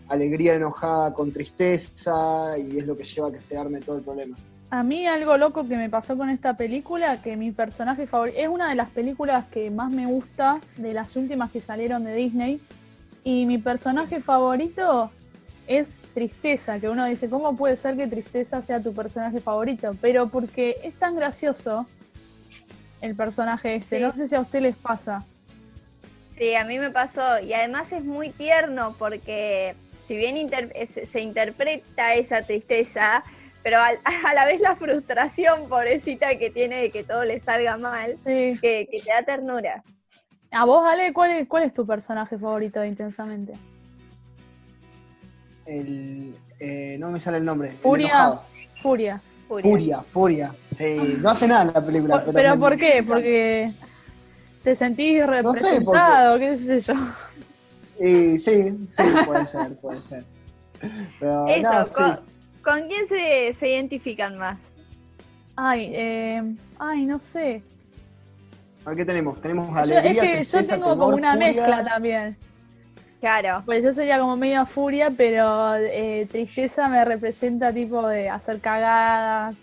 alegría 0.09 0.53
enojada 0.55 1.13
con 1.13 1.31
tristeza, 1.31 2.57
y 2.57 2.77
es 2.77 2.87
lo 2.87 2.97
que 2.97 3.03
lleva 3.03 3.27
a 3.29 3.31
que 3.31 3.39
se 3.39 3.57
arme 3.57 3.79
todo 3.79 3.97
el 3.97 4.03
problema. 4.03 4.37
A 4.69 4.83
mí 4.83 5.07
algo 5.07 5.37
loco 5.37 5.67
que 5.67 5.77
me 5.77 5.89
pasó 5.89 6.17
con 6.17 6.29
esta 6.29 6.57
película, 6.57 7.21
que 7.21 7.37
mi 7.37 7.51
personaje 7.51 8.05
favorito, 8.05 8.37
es 8.37 8.47
una 8.49 8.69
de 8.69 8.75
las 8.75 8.89
películas 8.89 9.45
que 9.45 9.71
más 9.71 9.91
me 9.91 10.05
gusta 10.07 10.59
de 10.75 10.93
las 10.93 11.15
últimas 11.15 11.51
que 11.51 11.61
salieron 11.61 12.03
de 12.03 12.13
Disney, 12.13 12.59
y 13.23 13.45
mi 13.45 13.57
personaje 13.57 14.21
favorito 14.21 15.11
es 15.67 15.97
tristeza, 16.13 16.79
que 16.79 16.87
uno 16.89 17.05
dice, 17.05 17.29
¿cómo 17.29 17.55
puede 17.57 17.75
ser 17.75 17.97
que 17.97 18.07
tristeza 18.07 18.61
sea 18.61 18.81
tu 18.81 18.93
personaje 18.93 19.39
favorito? 19.41 19.95
Pero 19.99 20.29
porque 20.29 20.77
es 20.83 20.93
tan 20.95 21.15
gracioso 21.15 21.85
el 23.01 23.15
personaje 23.15 23.75
este, 23.75 23.97
Sí. 23.97 24.01
no 24.01 24.13
sé 24.13 24.27
si 24.27 24.35
a 24.35 24.41
usted 24.41 24.61
les 24.61 24.75
pasa. 24.75 25.25
Sí, 26.37 26.55
a 26.55 26.63
mí 26.65 26.79
me 26.79 26.89
pasó. 26.91 27.39
Y 27.39 27.53
además 27.53 27.91
es 27.91 28.03
muy 28.03 28.29
tierno 28.29 28.95
porque 28.97 29.75
si 30.07 30.15
bien 30.17 30.37
inter- 30.37 30.73
se 31.11 31.19
interpreta 31.21 32.15
esa 32.15 32.41
tristeza, 32.41 33.23
pero 33.63 33.79
al- 33.79 33.99
a, 34.25 34.33
la 34.33 34.45
vez 34.45 34.61
la 34.61 34.75
frustración 34.75 35.67
pobrecita 35.67 36.37
que 36.37 36.49
tiene 36.49 36.83
de 36.83 36.89
que 36.89 37.03
todo 37.03 37.23
le 37.25 37.39
salga 37.41 37.77
mal, 37.77 38.15
Sí. 38.17 38.57
que, 38.61 38.87
que 38.91 39.01
te 39.03 39.09
da 39.11 39.23
ternura. 39.23 39.83
A 40.51 40.65
vos, 40.65 40.85
Ale, 40.85 41.11
¿cuál 41.13 41.31
es, 41.31 41.47
cuál 41.47 41.63
es 41.63 41.73
tu 41.73 41.85
personaje 41.85 42.37
favorito 42.37 42.79
de 42.79 42.87
Intensamente? 42.87 43.51
El, 45.65 46.33
eh, 46.59 46.95
no 46.99 47.11
me 47.11 47.19
sale 47.19 47.37
el 47.39 47.45
nombre. 47.45 47.71
Furia. 47.71 48.39
Furia. 48.81 49.21
Furia. 49.47 49.69
Furia, 49.69 50.01
Furia. 50.01 50.55
Sí, 50.71 51.17
no 51.21 51.29
hace 51.29 51.47
nada 51.47 51.63
en 51.63 51.73
la 51.73 51.85
película. 51.85 52.15
Por- 52.15 52.33
pero 52.33 52.35
¿Pero 52.35 52.49
me- 52.55 52.57
por 52.61 52.77
qué? 52.77 53.03
Porque 53.05 53.73
te 54.63 54.75
sentís 54.75 55.19
No 55.25 55.53
sé, 55.53 55.63
representado, 55.65 56.39
qué 56.39 56.57
sé 56.57 56.81
yo. 56.81 56.93
Y 57.99 58.37
sí, 58.37 58.87
sí, 58.91 59.03
puede 59.25 59.45
ser, 59.45 59.75
puede 59.77 60.01
ser. 60.01 60.23
Pero 61.19 61.47
Eso, 61.49 61.61
no, 61.73 61.83
sí. 61.85 61.93
con, 62.03 62.19
¿con 62.81 62.87
quién 62.89 63.07
se, 63.07 63.53
se 63.53 63.69
identifican 63.69 64.37
más? 64.37 64.59
Ay, 65.55 65.91
eh, 65.93 66.43
ay, 66.79 67.05
no 67.05 67.19
sé. 67.19 67.63
A 68.85 68.89
ver, 68.89 68.97
¿qué 68.99 69.05
tenemos? 69.05 69.41
Tenemos 69.41 69.69
Yo- 69.69 69.75
alegría, 69.77 70.23
es 70.23 70.51
que 70.51 70.57
yo 70.61 70.67
tengo 70.67 70.89
temor, 70.91 70.97
como 70.97 71.17
una 71.17 71.33
furia. 71.33 71.47
mezcla 71.47 71.83
también. 71.83 72.37
Claro. 73.19 73.63
Pues 73.65 73.83
yo 73.83 73.91
sería 73.91 74.19
como 74.19 74.37
medio 74.37 74.63
furia, 74.67 75.09
pero 75.09 75.75
eh, 75.75 76.27
tristeza 76.31 76.87
me 76.87 77.03
representa 77.03 77.73
tipo 77.73 78.07
de 78.07 78.29
hacer 78.29 78.59
cagadas, 78.61 79.55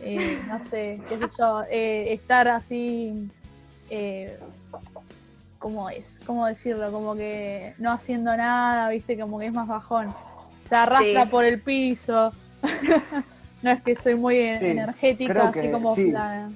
eh, 0.00 0.42
no 0.46 0.60
sé, 0.60 1.00
qué 1.08 1.16
sé 1.16 1.26
yo, 1.38 1.62
eh, 1.70 2.12
estar 2.12 2.46
así, 2.48 3.14
¿cómo 5.58 5.90
es? 5.90 6.20
¿Cómo 6.26 6.46
decirlo? 6.46 6.90
Como 6.92 7.14
que 7.14 7.74
no 7.78 7.92
haciendo 7.92 8.36
nada, 8.36 8.88
viste, 8.90 9.18
como 9.18 9.38
que 9.38 9.46
es 9.46 9.52
más 9.52 9.66
bajón. 9.68 10.08
Se 10.64 10.74
arrastra 10.74 11.24
Sí. 11.24 11.30
por 11.30 11.44
el 11.44 11.60
piso. 11.60 12.32
no 13.62 13.70
es 13.70 13.82
que 13.82 13.96
soy 13.96 14.14
muy 14.14 14.34
Sí, 14.58 14.66
energética, 14.66 15.32
creo 15.32 15.44
así 15.46 15.60
que 15.60 15.70
como 15.72 15.94
sí. 15.94 16.10
la 16.12 16.48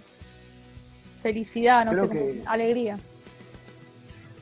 felicidad, 1.23 1.85
no 1.85 1.91
Creo 1.93 2.05
sé, 2.05 2.09
como 2.09 2.21
que- 2.21 2.43
alegría. 2.47 2.99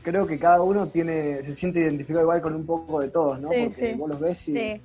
Creo 0.02 0.26
que 0.26 0.38
cada 0.38 0.62
uno 0.62 0.88
tiene, 0.88 1.42
se 1.42 1.54
siente 1.54 1.80
identificado 1.80 2.22
igual 2.24 2.40
con 2.40 2.54
un 2.54 2.64
poco 2.64 3.00
de 3.00 3.08
todos, 3.08 3.38
¿no? 3.38 3.48
Porque 3.48 3.94
vos 3.98 4.08
los 4.08 4.18
ves 4.20 4.48
y 4.48 4.80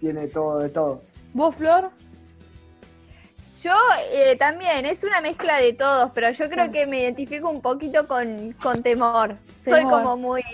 tiene 0.00 0.26
todo 0.26 0.58
de 0.58 0.68
todo. 0.68 1.02
¿Vos, 1.32 1.54
Flor? 1.54 1.90
Yo 3.66 3.74
eh, 4.12 4.36
también, 4.36 4.86
es 4.86 5.02
una 5.02 5.20
mezcla 5.20 5.58
de 5.58 5.72
todos, 5.72 6.12
pero 6.14 6.30
yo 6.30 6.48
creo 6.48 6.70
que 6.70 6.86
me 6.86 7.00
identifico 7.00 7.50
un 7.50 7.60
poquito 7.60 8.06
con, 8.06 8.52
con 8.62 8.80
temor. 8.80 9.34
Soy 9.64 9.82
como 9.82 10.16
muy... 10.16 10.44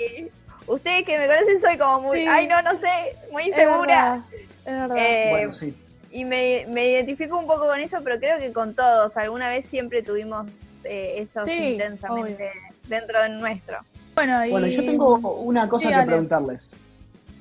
Ustedes 0.67 1.05
que 1.05 1.19
me 1.19 1.27
conocen 1.27 1.61
soy 1.61 1.77
como 1.77 2.01
muy... 2.01 2.21
Sí. 2.21 2.27
Ay, 2.27 2.47
no, 2.47 2.63
no 2.63 2.71
sé, 2.81 3.15
muy 3.31 3.43
Es 3.43 3.49
insegura. 3.49 3.85
verdad, 3.85 4.21
Es 4.65 4.73
verdad. 4.81 4.97
Eh, 4.97 5.27
bueno, 5.29 5.53
sí. 5.53 5.75
Y 6.11 6.25
me, 6.25 6.65
me 6.71 6.89
identifico 6.89 7.37
un 7.37 7.47
poco 7.47 7.67
con 7.67 7.79
eso, 7.81 7.99
pero 8.03 8.19
creo 8.19 8.39
que 8.39 8.51
con 8.51 8.73
todos. 8.75 9.15
Alguna 9.19 9.51
vez 9.51 9.67
siempre 9.69 10.03
tuvimos 10.03 10.47
eh, 10.85 11.17
eso 11.31 11.45
Sí, 11.45 11.53
intensamente 11.73 12.51
dentro 12.89 13.21
de 13.23 13.29
nuestro. 13.29 13.77
Bueno, 14.15 14.43
y... 14.47 14.53
Bueno, 14.53 14.69
yo 14.69 14.87
tengo 14.87 15.17
una 15.41 15.69
cosa 15.69 15.89
Sí, 15.89 15.89
que 15.91 15.95
Ale. 15.97 16.07
preguntarles. 16.07 16.75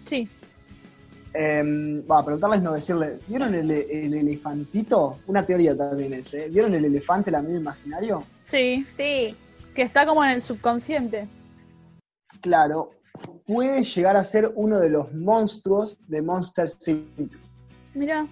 Sí, 0.05 0.27
Eh, 1.33 2.03
va, 2.09 2.23
preguntarles, 2.25 2.61
no 2.61 2.73
decirle. 2.73 3.19
¿Vieron 3.27 3.55
el, 3.55 3.71
el 3.71 4.13
elefantito? 4.13 5.19
Una 5.27 5.45
teoría 5.45 5.75
también 5.77 6.13
es, 6.13 6.33
¿eh? 6.33 6.47
¿Vieron 6.49 6.73
el 6.75 6.85
elefante, 6.85 7.29
el 7.29 7.35
amigo 7.35 7.57
imaginario? 7.57 8.23
sí, 8.43 8.85
Sí, 8.97 9.35
que 9.73 9.83
está 9.83 10.05
como 10.05 10.23
en 10.25 10.31
el 10.31 10.41
subconsciente. 10.41 11.27
Claro, 12.41 12.91
puede 13.45 13.83
llegar 13.83 14.15
a 14.15 14.23
ser 14.23 14.51
uno 14.55 14.79
de 14.79 14.89
los 14.89 15.13
monstruos 15.13 15.97
de 16.07 16.21
Monster 16.21 16.69
Inc. 16.87 17.33
Mira. 17.93 18.27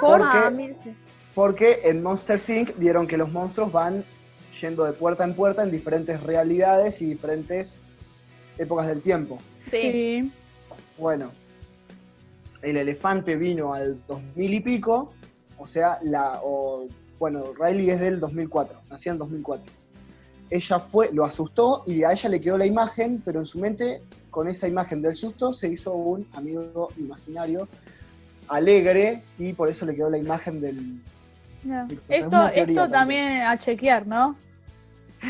¿Por 0.00 0.20
Ah, 0.22 0.52
sí. 0.82 0.94
Porque 1.34 1.80
en 1.84 2.02
Monster 2.02 2.40
Inc. 2.48 2.76
vieron 2.78 3.06
que 3.06 3.16
los 3.16 3.30
monstruos 3.30 3.72
van 3.72 4.04
yendo 4.60 4.84
de 4.84 4.92
puerta 4.92 5.24
en 5.24 5.34
puerta 5.34 5.62
en 5.62 5.70
diferentes 5.70 6.22
realidades 6.22 7.02
y 7.02 7.06
diferentes 7.06 7.80
épocas 8.58 8.86
del 8.86 9.00
tiempo. 9.02 9.38
Sí. 9.70 9.80
Sí. 9.82 10.32
Bueno, 10.98 11.30
el 12.62 12.76
elefante 12.76 13.36
vino 13.36 13.74
al 13.74 14.00
2000 14.06 14.54
y 14.54 14.60
pico, 14.60 15.12
o 15.58 15.66
sea, 15.66 15.98
la, 16.02 16.40
o, 16.42 16.86
bueno, 17.18 17.52
Riley 17.58 17.90
es 17.90 18.00
del 18.00 18.20
2004, 18.20 18.80
nació 18.90 19.12
en 19.12 19.18
2004. 19.18 19.72
Ella 20.48 20.78
fue, 20.78 21.12
lo 21.12 21.24
asustó 21.24 21.82
y 21.86 22.04
a 22.04 22.12
ella 22.12 22.28
le 22.28 22.40
quedó 22.40 22.56
la 22.56 22.66
imagen, 22.66 23.20
pero 23.24 23.40
en 23.40 23.46
su 23.46 23.58
mente, 23.58 24.02
con 24.30 24.46
esa 24.48 24.68
imagen 24.68 25.02
del 25.02 25.14
susto, 25.16 25.52
se 25.52 25.68
hizo 25.68 25.92
un 25.94 26.26
amigo 26.34 26.88
imaginario 26.96 27.68
alegre 28.48 29.22
y 29.38 29.52
por 29.52 29.68
eso 29.68 29.84
le 29.86 29.94
quedó 29.96 30.08
la 30.10 30.18
imagen 30.18 30.60
del. 30.60 31.02
Sí, 31.62 31.70
es 32.08 32.22
Esto, 32.22 32.46
esto 32.46 32.88
también. 32.88 32.90
también 32.90 33.42
a 33.42 33.58
chequear, 33.58 34.06
¿no? 34.06 34.36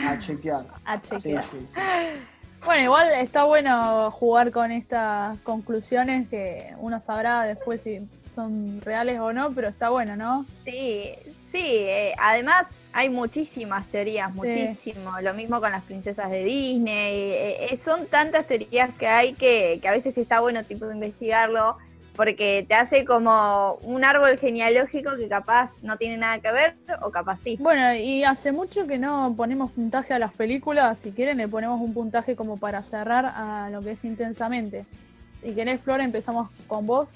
a 0.07 0.19
chequear. 0.19 0.67
A 0.85 1.01
Sí, 1.01 1.09
chequear. 1.19 1.43
sí, 1.43 1.59
sí. 1.65 1.81
Bueno, 2.65 2.83
igual 2.83 3.13
está 3.13 3.45
bueno 3.45 4.11
jugar 4.11 4.51
con 4.51 4.71
estas 4.73 5.39
conclusiones 5.41 6.29
que 6.29 6.75
uno 6.79 7.01
sabrá 7.01 7.43
después 7.45 7.83
si 7.83 8.01
son 8.33 8.81
reales 8.83 9.21
o 9.21 9.33
no, 9.33 9.51
pero 9.51 9.69
está 9.69 9.91
bueno, 9.91 10.17
¿no? 10.17 10.45
Sí, 10.65 11.15
sí, 11.53 11.63
eh, 11.65 12.13
además 12.19 12.67
hay 12.93 13.09
muchísimas 13.09 13.87
teorías, 13.89 14.33
Sí. 14.33 14.39
muchísimo. 14.39 15.13
Lo 15.21 15.35
mismo 15.35 15.61
con 15.61 15.71
las 15.71 15.85
princesas 15.85 16.31
de 16.31 16.45
Disney. 16.45 17.15
eh, 17.15 17.67
eh, 17.73 17.79
son 17.83 18.07
tantas 18.07 18.47
teorías 18.47 18.91
que 18.99 19.07
hay 19.07 19.35
que, 19.35 19.79
que 19.81 19.89
a 19.89 19.93
veces 19.93 20.17
está 20.19 20.41
bueno 20.41 20.65
tipo 20.65 20.91
investigarlo 20.91 21.77
porque 22.17 22.65
te 22.67 22.75
hace 22.75 23.05
como 23.05 23.75
un 23.83 24.05
árbol 24.05 24.39
genealógico 24.39 25.17
que 25.17 25.29
capaz 25.29 25.71
no 25.83 25.97
tiene 25.97 26.17
nada 26.17 26.41
que 26.41 26.51
ver 26.51 26.77
o 27.03 27.11
capaz 27.11 27.39
sí. 27.45 27.57
Bueno, 27.61 27.95
y 27.95 28.25
hace 28.25 28.53
mucho 28.53 28.87
que 28.87 28.99
no 28.99 29.35
ponemos 29.37 29.71
puntaje 29.73 30.15
a 30.15 30.19
las 30.19 30.33
películas. 30.33 30.99
Si 30.99 31.13
quieren, 31.13 31.39
le 31.39 31.49
ponemos 31.49 31.81
un 31.81 31.93
puntaje 31.93 32.35
como 32.35 32.57
para 32.57 32.83
cerrar 32.83 33.27
a 33.27 33.69
lo 33.71 33.83
que 33.83 33.93
es 33.93 34.05
intensamente. 34.05 34.87
Si 35.43 35.55
querés, 35.55 35.81
Flor, 35.81 36.01
empezamos 36.01 36.49
con 36.67 36.87
vos. 36.87 37.11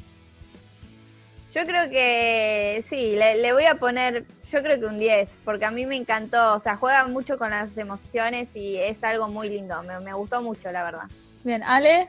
Yo 1.53 1.65
creo 1.65 1.91
que 1.91 2.85
sí, 2.89 3.17
le, 3.17 3.39
le 3.39 3.53
voy 3.53 3.65
a 3.65 3.75
poner, 3.75 4.25
yo 4.53 4.63
creo 4.63 4.79
que 4.79 4.87
un 4.87 4.99
10, 4.99 5.31
porque 5.45 5.65
a 5.65 5.73
mí 5.73 5.85
me 5.85 5.97
encantó, 5.97 6.55
o 6.55 6.61
sea, 6.61 6.77
juega 6.77 7.09
mucho 7.09 7.39
con 7.39 7.51
las 7.51 7.77
emociones 7.77 8.49
y 8.55 8.77
es 8.77 9.03
algo 9.03 9.27
muy 9.27 9.49
lindo, 9.49 9.83
me, 9.83 9.99
me 9.99 10.13
gustó 10.13 10.43
mucho, 10.43 10.71
la 10.71 10.85
verdad. 10.85 11.09
Bien, 11.43 11.65
Ale. 11.65 12.09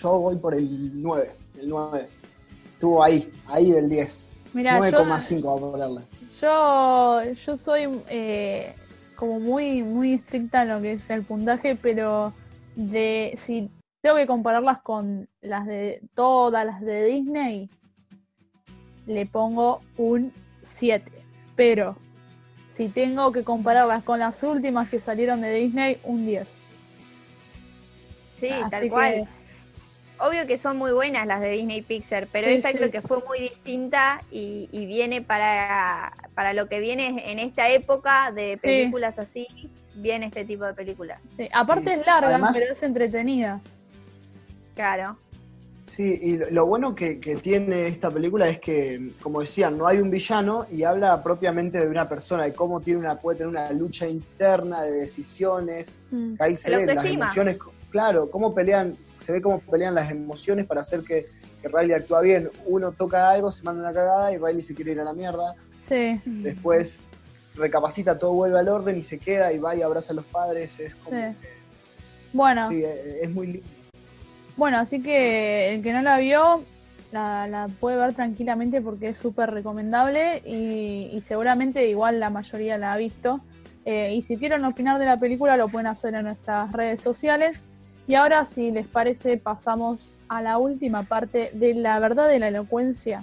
Yo 0.00 0.18
voy 0.18 0.36
por 0.36 0.54
el 0.54 0.90
9, 1.00 1.30
el 1.60 1.68
9. 1.68 2.08
Estuvo 2.72 3.02
ahí, 3.02 3.30
ahí 3.46 3.70
del 3.70 3.88
10. 3.88 4.24
Mira, 4.52 4.78
yo, 4.90 4.98
9,5 5.04 5.42
vamos 5.42 5.62
a 5.62 5.70
ponerle. 5.72 6.00
yo, 6.40 7.22
yo 7.32 7.56
soy 7.56 7.88
eh, 8.08 8.74
como 9.16 9.40
muy, 9.40 9.82
muy 9.82 10.14
estricta 10.14 10.62
en 10.62 10.68
lo 10.68 10.80
que 10.80 10.92
es 10.92 11.08
el 11.10 11.22
puntaje, 11.22 11.76
pero 11.76 12.32
de 12.76 13.34
si 13.36 13.70
tengo 14.02 14.16
que 14.16 14.26
compararlas 14.26 14.82
con 14.82 15.28
las 15.40 15.66
de 15.66 16.00
todas 16.14 16.66
las 16.66 16.80
de 16.80 17.04
Disney, 17.04 17.70
le 19.06 19.26
pongo 19.26 19.80
un 19.96 20.32
7. 20.62 21.10
Pero 21.56 21.96
si 22.68 22.88
tengo 22.88 23.30
que 23.32 23.44
compararlas 23.44 24.02
con 24.02 24.18
las 24.18 24.42
últimas 24.42 24.88
que 24.88 25.00
salieron 25.00 25.40
de 25.40 25.54
Disney, 25.54 25.98
un 26.04 26.26
10. 26.26 26.48
Sí, 28.40 28.48
Así 28.48 28.70
tal 28.70 28.82
que- 28.82 28.90
cual. 28.90 29.28
Obvio 30.20 30.46
que 30.46 30.58
son 30.58 30.76
muy 30.76 30.92
buenas 30.92 31.26
las 31.26 31.40
de 31.40 31.50
Disney 31.50 31.82
Pixar, 31.82 32.28
pero 32.30 32.46
Sí, 32.46 32.54
esta 32.54 32.70
sí. 32.70 32.76
creo 32.78 32.90
que 32.90 33.00
fue 33.02 33.18
muy 33.26 33.40
distinta 33.40 34.20
y, 34.30 34.68
y 34.70 34.86
viene 34.86 35.22
para, 35.22 36.12
para 36.34 36.52
lo 36.52 36.68
que 36.68 36.78
viene 36.78 37.30
en 37.30 37.38
esta 37.40 37.68
época 37.68 38.30
de 38.32 38.54
Sí. 38.56 38.62
películas 38.62 39.18
así, 39.18 39.46
viene 39.96 40.26
este 40.26 40.44
tipo 40.44 40.64
de 40.64 40.72
películas. 40.74 41.20
Sí, 41.36 41.48
Aparte 41.52 41.84
Sí. 41.94 42.00
es 42.00 42.06
larga, 42.06 42.28
Además- 42.28 42.56
pero 42.58 42.74
es 42.74 42.82
entretenida. 42.82 43.60
Claro. 44.74 45.16
Sí, 45.82 46.18
y 46.22 46.38
lo, 46.38 46.48
lo 46.50 46.66
bueno 46.66 46.94
que, 46.94 47.20
que 47.20 47.36
tiene 47.36 47.86
esta 47.88 48.10
película 48.10 48.48
es 48.48 48.58
que, 48.58 49.10
como 49.20 49.40
decían, 49.40 49.76
no 49.76 49.86
hay 49.86 49.98
un 49.98 50.10
villano 50.10 50.64
y 50.70 50.82
habla 50.84 51.22
propiamente 51.22 51.78
de 51.78 51.88
una 51.90 52.08
persona, 52.08 52.44
de 52.44 52.54
cómo 52.54 52.80
tiene 52.80 53.00
una, 53.00 53.16
puede 53.16 53.38
tener 53.38 53.48
una 53.50 53.70
lucha 53.72 54.06
interna 54.08 54.82
de 54.82 54.92
decisiones. 54.92 55.94
Mm. 56.10 56.34
Ahí 56.38 56.56
se 56.56 56.74
ven 56.74 56.94
las 56.94 57.04
emociones, 57.04 57.58
claro, 57.90 58.30
cómo 58.30 58.54
pelean, 58.54 58.96
se 59.24 59.32
ve 59.32 59.40
cómo 59.40 59.60
pelean 59.60 59.94
las 59.94 60.10
emociones 60.10 60.66
para 60.66 60.82
hacer 60.82 61.02
que, 61.02 61.26
que 61.62 61.68
Riley 61.68 61.92
actúa 61.92 62.20
bien. 62.20 62.50
Uno 62.66 62.92
toca 62.92 63.30
algo, 63.30 63.50
se 63.50 63.62
manda 63.62 63.82
una 63.82 63.94
cagada 63.94 64.32
y 64.32 64.36
Riley 64.36 64.62
se 64.62 64.74
quiere 64.74 64.92
ir 64.92 65.00
a 65.00 65.04
la 65.04 65.14
mierda. 65.14 65.54
Sí. 65.76 66.20
Después 66.24 67.04
recapacita, 67.54 68.18
todo 68.18 68.34
vuelve 68.34 68.58
al 68.58 68.68
orden 68.68 68.96
y 68.96 69.02
se 69.02 69.18
queda 69.18 69.52
y 69.52 69.58
va 69.58 69.74
y 69.74 69.82
abraza 69.82 70.12
a 70.12 70.16
los 70.16 70.26
padres. 70.26 70.78
Es 70.78 70.94
como, 70.96 71.16
Sí. 71.16 71.36
Bueno, 72.32 72.68
sí, 72.68 72.82
es 72.84 73.30
muy 73.30 73.46
lindo. 73.46 73.68
Bueno, 74.56 74.78
así 74.78 75.00
que 75.00 75.74
el 75.74 75.82
que 75.82 75.92
no 75.92 76.02
la 76.02 76.18
vio, 76.18 76.64
la, 77.12 77.46
la 77.46 77.68
puede 77.68 77.96
ver 77.96 78.12
tranquilamente 78.14 78.80
porque 78.80 79.08
es 79.08 79.18
súper 79.18 79.50
recomendable 79.50 80.42
y, 80.44 81.10
y 81.12 81.20
seguramente 81.22 81.86
igual 81.86 82.20
la 82.20 82.30
mayoría 82.30 82.76
la 82.76 82.92
ha 82.92 82.96
visto. 82.96 83.40
Eh, 83.84 84.14
y 84.14 84.22
si 84.22 84.36
quieren 84.36 84.64
opinar 84.64 84.98
de 84.98 85.04
la 85.04 85.18
película, 85.18 85.56
lo 85.56 85.68
pueden 85.68 85.86
hacer 85.86 86.14
en 86.14 86.24
nuestras 86.24 86.72
redes 86.72 87.00
sociales. 87.00 87.66
Y 88.06 88.14
ahora, 88.14 88.44
si 88.44 88.70
les 88.70 88.86
parece, 88.86 89.38
pasamos 89.38 90.12
a 90.28 90.42
la 90.42 90.58
última 90.58 91.04
parte 91.04 91.50
de 91.54 91.74
la 91.74 91.98
verdad 91.98 92.28
de 92.28 92.38
la 92.38 92.48
elocuencia. 92.48 93.22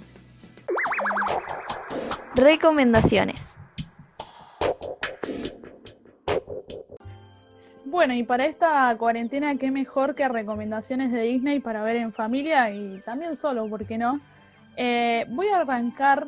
Recomendaciones. 2.34 3.56
Bueno, 7.84 8.14
y 8.14 8.22
para 8.22 8.46
esta 8.46 8.96
cuarentena, 8.96 9.56
qué 9.58 9.70
mejor 9.70 10.14
que 10.14 10.26
recomendaciones 10.26 11.12
de 11.12 11.20
Disney 11.22 11.60
para 11.60 11.84
ver 11.84 11.96
en 11.96 12.12
familia 12.12 12.70
y 12.70 13.00
también 13.04 13.36
solo, 13.36 13.68
¿por 13.68 13.84
qué 13.86 13.98
no? 13.98 14.18
Eh, 14.76 15.26
voy 15.28 15.48
a 15.48 15.58
arrancar 15.58 16.26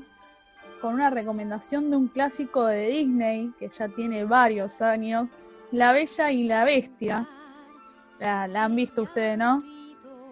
con 0.82 0.92
una 0.92 1.08
recomendación 1.08 1.90
de 1.90 1.96
un 1.96 2.08
clásico 2.08 2.66
de 2.66 2.88
Disney 2.88 3.52
que 3.58 3.70
ya 3.70 3.88
tiene 3.88 4.24
varios 4.24 4.82
años, 4.82 5.30
La 5.72 5.92
Bella 5.92 6.30
y 6.30 6.44
la 6.44 6.64
Bestia. 6.66 7.26
La, 8.20 8.46
la 8.48 8.64
han 8.64 8.76
visto 8.76 9.02
ustedes, 9.02 9.36
¿no? 9.38 9.62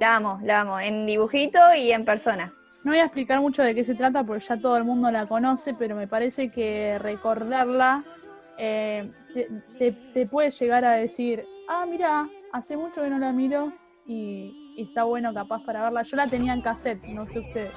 La 0.00 0.16
amo, 0.16 0.40
la 0.42 0.60
amo, 0.60 0.80
en 0.80 1.06
dibujito 1.06 1.58
y 1.76 1.92
en 1.92 2.04
persona. 2.04 2.52
No 2.84 2.90
voy 2.90 2.98
a 3.00 3.04
explicar 3.04 3.40
mucho 3.40 3.62
de 3.62 3.74
qué 3.74 3.84
se 3.84 3.94
trata 3.94 4.24
porque 4.24 4.44
ya 4.44 4.56
todo 4.56 4.76
el 4.76 4.84
mundo 4.84 5.10
la 5.10 5.26
conoce, 5.26 5.74
pero 5.74 5.94
me 5.94 6.08
parece 6.08 6.50
que 6.50 6.98
recordarla 7.00 8.04
eh, 8.58 9.08
te, 9.32 9.48
te- 9.78 9.92
te 10.12 10.26
puede 10.26 10.50
llegar 10.50 10.84
a 10.84 10.92
decir, 10.92 11.44
ah, 11.68 11.86
mira, 11.88 12.28
hace 12.52 12.76
mucho 12.76 13.00
que 13.02 13.08
no 13.10 13.18
la 13.18 13.32
miro 13.32 13.72
y, 14.06 14.74
y 14.76 14.82
está 14.82 15.04
bueno 15.04 15.32
capaz 15.32 15.62
para 15.64 15.82
verla. 15.82 16.02
Yo 16.02 16.16
la 16.16 16.26
tenía 16.26 16.52
en 16.54 16.62
cassette, 16.62 17.02
no 17.04 17.24
sé 17.26 17.38
ustedes. 17.40 17.72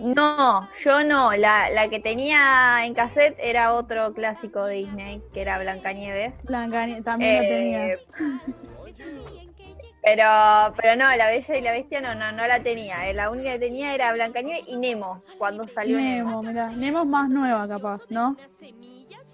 No, 0.00 0.68
yo 0.82 1.04
no. 1.04 1.32
La, 1.32 1.70
la 1.70 1.88
que 1.88 2.00
tenía 2.00 2.84
en 2.84 2.94
cassette 2.94 3.36
era 3.38 3.74
otro 3.74 4.12
clásico 4.14 4.64
de 4.64 4.76
Disney, 4.76 5.22
que 5.32 5.42
era 5.42 5.58
Blancanieves. 5.58 6.32
Blanca 6.44 6.86
también 7.04 7.36
la 7.42 7.48
tenía. 7.48 7.86
Eh, 7.88 7.98
Pero, 10.02 10.24
pero 10.76 10.96
no, 10.96 11.14
La 11.14 11.26
Bella 11.26 11.56
y 11.56 11.60
la 11.60 11.72
Bestia 11.72 12.00
no, 12.00 12.14
no, 12.14 12.32
no 12.32 12.46
la 12.46 12.62
tenía. 12.62 13.08
Eh, 13.10 13.12
La 13.14 13.30
única 13.30 13.52
que 13.52 13.58
tenía 13.58 13.94
era 13.94 14.12
Blancanieves 14.14 14.64
y 14.66 14.76
Nemo, 14.76 15.22
cuando 15.36 15.68
salió 15.68 15.98
Nemo. 15.98 16.30
Nemo, 16.30 16.42
mirá. 16.42 16.70
Nemo 16.70 17.00
es 17.00 17.06
más 17.06 17.28
nueva 17.28 17.68
capaz, 17.68 18.10
¿no? 18.10 18.36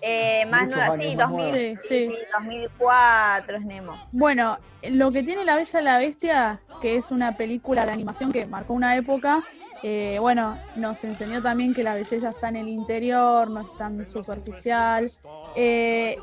Eh, 0.03 0.45
más 0.47 0.69
nueva, 0.69 0.93
años 0.93 1.07
sí, 1.07 1.17
más 1.17 1.31
2000, 1.31 1.53
Sí, 1.53 1.77
sí. 1.77 2.09
sí, 2.11 2.15
2004 2.35 3.57
es 3.59 3.65
Nemo. 3.65 3.97
Bueno, 4.13 4.59
lo 4.83 5.11
que 5.13 5.23
tiene 5.23 5.45
La 5.45 5.55
Bella 5.57 5.81
y 5.81 5.85
la 5.85 5.99
Bestia, 5.99 6.61
que 6.83 6.97
es 6.97 7.11
una 7.13 7.37
película 7.37 7.87
de 7.87 7.93
animación 7.93 8.33
que 8.33 8.45
marcó 8.47 8.73
una 8.75 8.97
época, 8.97 9.43
eh, 9.83 10.19
bueno, 10.21 10.59
nos 10.77 11.03
enseñó 11.05 11.43
también 11.43 11.75
que 11.75 11.83
la 11.83 11.95
belleza 11.95 12.31
está 12.31 12.49
en 12.49 12.57
el 12.57 12.69
interior, 12.69 13.51
no 13.51 13.61
es 13.61 13.77
tan 13.77 14.05
superficial. 14.07 15.11
Eh, 15.55 16.17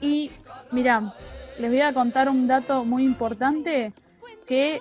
y 0.00 0.30
mira, 0.72 1.14
les 1.58 1.70
voy 1.70 1.80
a 1.80 1.92
contar 1.92 2.28
un 2.28 2.46
dato 2.46 2.84
muy 2.84 3.04
importante 3.04 3.92
que 4.46 4.80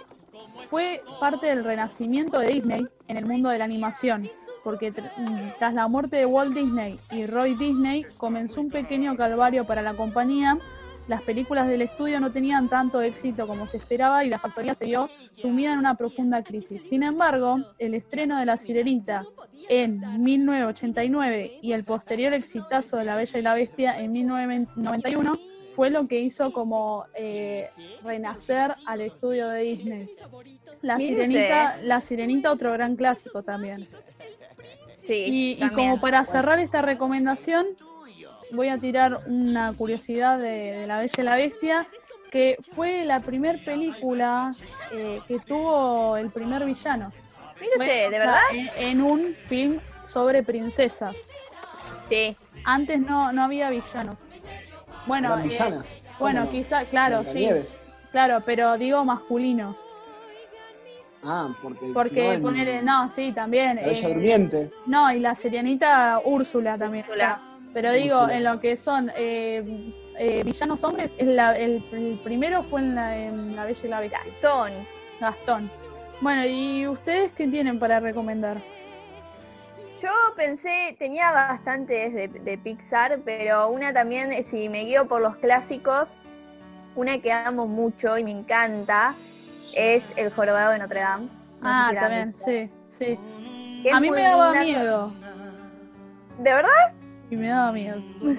fue 0.67 1.01
parte 1.19 1.47
del 1.47 1.63
renacimiento 1.63 2.39
de 2.39 2.47
Disney 2.47 2.85
en 3.07 3.17
el 3.17 3.25
mundo 3.25 3.49
de 3.49 3.57
la 3.59 3.65
animación, 3.65 4.29
porque 4.63 4.93
tr- 4.93 5.55
tras 5.59 5.73
la 5.73 5.87
muerte 5.87 6.15
de 6.17 6.25
Walt 6.25 6.55
Disney 6.55 6.99
y 7.11 7.25
Roy 7.27 7.53
Disney 7.55 8.05
comenzó 8.17 8.61
un 8.61 8.69
pequeño 8.69 9.15
calvario 9.15 9.65
para 9.65 9.81
la 9.81 9.93
compañía. 9.93 10.57
Las 11.07 11.21
películas 11.21 11.67
del 11.67 11.83
estudio 11.83 12.19
no 12.19 12.31
tenían 12.31 12.67
tanto 12.67 13.01
éxito 13.01 13.45
como 13.47 13.67
se 13.67 13.77
esperaba 13.77 14.25
y 14.25 14.29
la 14.29 14.39
factoría 14.39 14.73
se 14.73 14.85
vio 14.85 15.09
sumida 15.33 15.73
en 15.73 15.79
una 15.79 15.95
profunda 15.95 16.43
crisis. 16.43 16.81
Sin 16.81 17.03
embargo, 17.03 17.57
el 17.77 17.93
estreno 17.93 18.39
de 18.39 18.45
La 18.45 18.57
Sirenita 18.57 19.25
en 19.69 20.01
1989 20.23 21.59
y 21.61 21.73
el 21.73 21.83
posterior 21.83 22.33
exitazo 22.33 22.97
de 22.97 23.05
La 23.05 23.15
Bella 23.15 23.39
y 23.39 23.41
la 23.41 23.53
Bestia 23.53 23.99
en 23.99 24.11
1991 24.11 25.37
fue 25.75 25.89
lo 25.89 26.07
que 26.07 26.19
hizo 26.19 26.51
como 26.53 27.05
eh, 27.15 27.69
renacer 28.03 28.73
al 28.85 29.01
estudio 29.01 29.49
de 29.49 29.61
Disney. 29.61 30.09
La 30.81 30.97
Sirenita, 30.99 31.77
La 31.81 32.01
Sirenita 32.01 32.51
otro 32.51 32.71
gran 32.71 32.95
clásico 32.95 33.43
también. 33.43 33.87
Sí, 35.01 35.13
Y, 35.13 35.51
y 35.51 35.59
también. 35.59 35.89
como 35.91 36.01
para 36.01 36.23
cerrar 36.23 36.59
esta 36.59 36.81
recomendación, 36.81 37.65
voy 38.55 38.69
a 38.69 38.77
tirar 38.77 39.21
una 39.27 39.73
curiosidad 39.73 40.39
de, 40.39 40.79
de 40.79 40.87
La 40.87 40.99
Bella 40.99 41.13
y 41.17 41.21
la 41.23 41.35
Bestia, 41.35 41.87
que 42.31 42.57
fue 42.73 43.05
la 43.05 43.19
primer 43.19 43.63
película 43.63 44.51
eh, 44.91 45.21
que 45.27 45.39
tuvo 45.39 46.17
el 46.17 46.31
primer 46.31 46.65
villano. 46.65 47.11
Mire 47.61 47.71
Fue, 47.77 47.85
usted, 47.85 48.07
o 48.07 48.09
¿de 48.09 48.15
sea, 48.17 48.25
verdad? 48.25 48.39
En, 48.53 48.69
en 48.89 49.01
un 49.01 49.35
film 49.47 49.79
sobre 50.03 50.43
princesas. 50.43 51.15
Sí. 52.09 52.35
Antes 52.65 52.99
no, 52.99 53.31
no 53.31 53.43
había 53.43 53.69
villanos. 53.69 54.17
Bueno, 55.05 55.37
eh, 55.39 55.43
villanas. 55.43 55.95
bueno, 56.19 56.41
¿Cómo 56.41 56.51
no? 56.51 56.57
quizá, 56.59 56.85
claro, 56.85 57.19
sí, 57.19 57.23
Blancanieves. 57.39 57.77
claro, 58.11 58.41
pero 58.45 58.77
digo 58.77 59.03
masculino, 59.05 59.77
Ah, 61.27 61.49
porque. 61.61 61.91
porque 61.93 62.31
si 62.33 62.37
no, 62.37 62.43
poner, 62.43 62.83
no, 62.83 63.09
sí, 63.09 63.31
también. 63.31 63.77
La 63.77 63.87
Bella 63.87 64.07
eh, 64.09 64.13
Durmiente. 64.13 64.71
No, 64.85 65.11
y 65.11 65.19
la 65.19 65.33
serianita 65.33 66.21
Úrsula 66.23 66.77
también. 66.77 67.03
Úrsula. 67.05 67.41
Pero 67.75 67.91
digo, 67.91 68.29
en 68.29 68.45
lo 68.45 68.61
que 68.61 68.77
son 68.77 69.11
eh, 69.17 69.91
eh, 70.17 70.43
villanos 70.45 70.81
hombres, 70.85 71.17
es 71.19 71.27
la- 71.27 71.57
el, 71.57 71.83
el 71.91 72.17
primero 72.23 72.63
fue 72.63 72.79
en 72.79 72.95
la, 72.95 73.17
en 73.17 73.53
la 73.53 73.65
Bella 73.65 73.81
y 73.83 73.87
la 73.89 73.99
Bestia. 73.99 74.21
Gastón. 74.23 74.71
Gastón. 75.19 75.71
Bueno, 76.21 76.45
¿y 76.45 76.87
ustedes 76.87 77.33
qué 77.33 77.49
tienen 77.49 77.77
para 77.77 77.99
recomendar? 77.99 78.59
Yo 80.01 80.09
pensé, 80.37 80.95
tenía 80.97 81.31
bastantes 81.33 82.13
de, 82.13 82.29
de 82.29 82.57
Pixar, 82.57 83.19
pero 83.25 83.67
una 83.67 83.91
también, 83.91 84.31
eh, 84.31 84.45
si 84.49 84.69
me 84.69 84.85
guío 84.85 85.09
por 85.09 85.21
los 85.21 85.35
clásicos, 85.35 86.07
una 86.95 87.17
que 87.17 87.33
amo 87.33 87.67
mucho 87.67 88.17
y 88.17 88.23
me 88.23 88.31
encanta 88.31 89.15
es 89.75 90.05
El 90.15 90.31
Jorobado 90.31 90.71
de 90.71 90.79
Notre 90.79 91.01
Dame. 91.01 91.25
No 91.59 91.69
ah, 91.69 91.89
si 91.89 91.95
también, 91.95 92.29
visto. 92.29 92.45
sí, 92.45 92.69
sí. 92.87 93.19
A 93.91 93.99
mí 93.99 94.09
me 94.09 94.21
daba 94.21 94.53
miedo. 94.63 95.11
¿De 96.37 96.53
verdad? 96.53 96.93
Y 97.29 97.35
me 97.35 97.47
daba 97.47 97.71
miedo. 97.71 98.01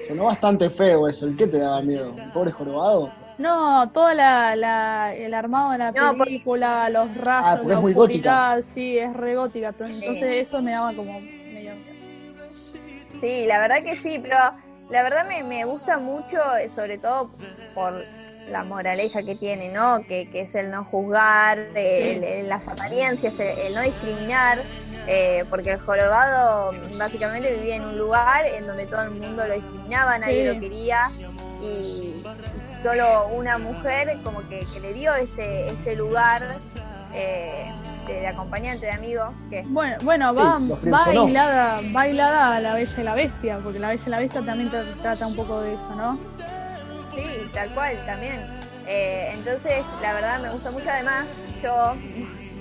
Sonó 0.00 0.24
bastante 0.24 0.68
feo 0.68 1.06
eso. 1.06 1.26
¿El 1.26 1.36
qué 1.36 1.46
te 1.46 1.58
daba 1.58 1.80
miedo? 1.82 2.14
¿El 2.24 2.32
pobre 2.32 2.50
jorobado? 2.50 3.10
No, 3.38 3.88
toda 3.90 4.14
la, 4.14 4.56
la- 4.56 5.14
el 5.14 5.32
armado 5.34 5.72
de 5.72 5.78
la 5.78 5.92
No, 5.92 6.16
película, 6.16 6.90
los 6.90 7.14
rayos, 7.16 7.44
Ah, 7.46 7.52
porque 7.56 7.68
la 7.68 7.74
es 7.74 7.80
muy 7.80 7.92
oscuridad, 7.92 8.62
sí, 8.62 8.98
es 8.98 9.12
re 9.14 9.36
gótica. 9.36 9.68
Entonces 9.68 10.48
eso 10.48 10.60
me 10.60 10.72
daba 10.72 10.92
como 10.92 11.20
medio 11.52 11.72
miedo. 11.74 11.92
Sí, 13.20 13.46
la 13.46 13.58
verdad 13.60 13.82
que 13.84 13.94
sí, 13.96 14.18
pero 14.20 14.36
la 14.90 15.02
verdad 15.02 15.26
me, 15.28 15.42
me 15.44 15.64
gusta 15.64 15.98
mucho, 15.98 16.38
eh, 16.56 16.68
sobre 16.68 16.98
todo 16.98 17.30
por 17.74 18.04
la 18.48 18.64
moraleja 18.64 19.22
que 19.22 19.34
tiene, 19.34 19.68
¿no? 19.70 20.02
Que, 20.06 20.28
que 20.30 20.42
es 20.42 20.54
el 20.54 20.70
no 20.70 20.84
juzgar, 20.84 21.58
el- 21.74 22.24
el- 22.24 22.48
las 22.48 22.66
apariencias, 22.68 23.32
el, 23.38 23.58
el 23.58 23.74
no 23.74 23.80
discriminar, 23.82 24.58
eh, 25.06 25.44
porque 25.48 25.72
el 25.72 25.80
jorobado 25.80 26.72
básicamente 26.98 27.54
vivía 27.54 27.76
en 27.76 27.84
un 27.84 27.98
lugar 27.98 28.44
en 28.46 28.66
donde 28.66 28.86
todo 28.86 29.02
el 29.02 29.10
mundo 29.10 29.46
lo 29.46 29.54
discriminaba, 29.54 30.18
nadie 30.18 30.42
Sí. 30.48 30.54
lo 30.54 30.60
quería 30.60 30.98
y, 31.60 31.64
y 31.66 32.24
solo 32.82 33.28
una 33.28 33.58
mujer 33.58 34.18
como 34.24 34.46
que, 34.48 34.66
que 34.72 34.80
le 34.80 34.92
dio 34.92 35.14
ese, 35.14 35.68
ese 35.68 35.96
lugar 35.96 36.42
eh, 37.14 37.70
de, 38.06 38.14
de 38.14 38.26
acompañante, 38.26 38.86
de 38.86 38.92
amigo, 38.92 39.32
que 39.50 39.62
Bueno, 39.66 39.96
bueno, 40.02 40.34
Sí, 40.34 40.40
va, 40.40 40.58
lo 40.58 40.74
va 40.74 42.56
a 42.56 42.60
la 42.60 42.74
Bella 42.74 42.94
y 42.98 43.02
la 43.02 43.14
Bestia, 43.14 43.58
porque 43.62 43.78
la 43.78 43.88
Bella 43.88 44.02
y 44.06 44.10
la 44.10 44.18
Bestia 44.18 44.42
también 44.42 44.70
tra- 44.70 45.00
trata 45.00 45.26
un 45.26 45.36
poco 45.36 45.60
de 45.60 45.74
eso, 45.74 45.94
¿no? 45.96 46.18
Sí, 47.14 47.50
tal 47.52 47.70
cual, 47.74 47.96
también. 48.06 48.40
Eh, 48.86 49.30
entonces, 49.34 49.84
la 50.00 50.14
verdad 50.14 50.40
me 50.40 50.50
gusta 50.50 50.70
mucho. 50.70 50.88
Además, 50.90 51.26
yo. 51.62 51.94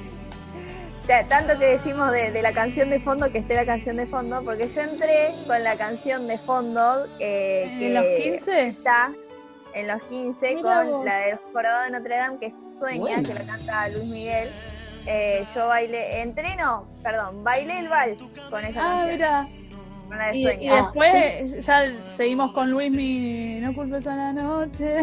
ta- 1.07 1.25
Tanto 1.27 1.57
que 1.59 1.65
decimos 1.65 2.11
de, 2.11 2.31
de 2.31 2.41
la 2.41 2.53
canción 2.53 2.89
de 2.89 2.99
fondo, 2.99 3.31
que 3.31 3.39
esté 3.39 3.55
la 3.55 3.65
canción 3.65 3.97
de 3.97 4.05
fondo, 4.05 4.41
porque 4.43 4.69
yo 4.71 4.81
entré 4.81 5.29
con 5.47 5.63
la 5.63 5.75
canción 5.75 6.27
de 6.27 6.37
fondo 6.37 7.05
eh, 7.19 7.75
que 7.79 7.87
¿En 7.87 7.93
los 7.95 8.05
15? 8.23 8.67
está 8.67 9.11
en 9.73 9.87
los 9.87 10.01
15 10.03 10.55
Mirá 10.55 10.61
con 10.83 10.91
vos. 10.91 11.05
la 11.05 11.17
del 11.19 11.37
Jorobado 11.53 11.83
de 11.85 11.89
Notre 11.91 12.17
Dame, 12.17 12.37
que 12.39 12.47
es 12.47 12.55
Sueña, 12.77 13.23
que 13.23 13.33
la 13.33 13.41
canta 13.43 13.87
Luis 13.89 14.09
Miguel. 14.09 14.49
Eh, 15.07 15.43
yo 15.55 15.67
bailé, 15.67 16.21
entré 16.21 16.55
no, 16.57 16.85
perdón, 17.01 17.43
bailé 17.43 17.79
el 17.79 17.87
vals 17.89 18.21
con 18.51 18.63
esa 18.63 18.79
Ah, 18.79 19.05
canción, 19.07 19.09
mira. 19.11 19.47
La 20.17 20.33
Y, 20.35 20.39
y 20.39 20.43
Sueña. 20.43 20.75
después 20.75 21.65
ya 21.65 21.85
seguimos 22.15 22.51
con 22.53 22.69
Luis 22.69 22.91
mi 22.91 23.59
No 23.61 23.73
culpes 23.73 24.07
a 24.07 24.15
la 24.15 24.33
noche. 24.33 24.97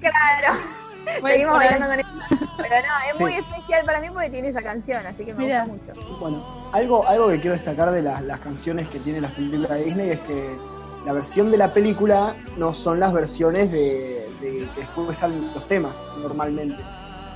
Claro. 0.00 0.60
Seguimos 1.24 1.54
bailando 1.54 1.86
con 1.86 2.00
eso. 2.00 2.08
Pero 2.56 2.74
no, 2.76 3.08
es 3.10 3.16
Sí. 3.16 3.22
muy 3.22 3.34
especial 3.34 3.84
para 3.84 4.00
mí 4.00 4.08
porque 4.10 4.28
tiene 4.30 4.48
esa 4.48 4.60
canción, 4.60 5.06
así 5.06 5.24
que 5.24 5.34
me 5.34 5.44
gusta 5.64 5.92
mucho. 5.94 6.16
Bueno, 6.18 6.44
algo, 6.72 7.06
algo 7.06 7.28
que 7.28 7.40
quiero 7.40 7.54
destacar 7.54 7.90
de 7.92 8.02
las, 8.02 8.22
las 8.22 8.40
canciones 8.40 8.88
que 8.88 8.98
tienen 8.98 9.22
las 9.22 9.30
películas 9.32 9.70
de 9.70 9.84
Disney 9.84 10.10
es 10.10 10.18
que 10.20 10.56
la 11.04 11.12
versión 11.12 11.52
de 11.52 11.58
la 11.58 11.72
película 11.72 12.34
no 12.56 12.74
son 12.74 12.98
las 12.98 13.12
versiones 13.12 13.70
de, 13.70 14.28
de 14.40 14.68
que 14.74 14.80
después 14.80 15.16
salen 15.16 15.48
los 15.54 15.68
temas 15.68 16.08
normalmente. 16.20 16.82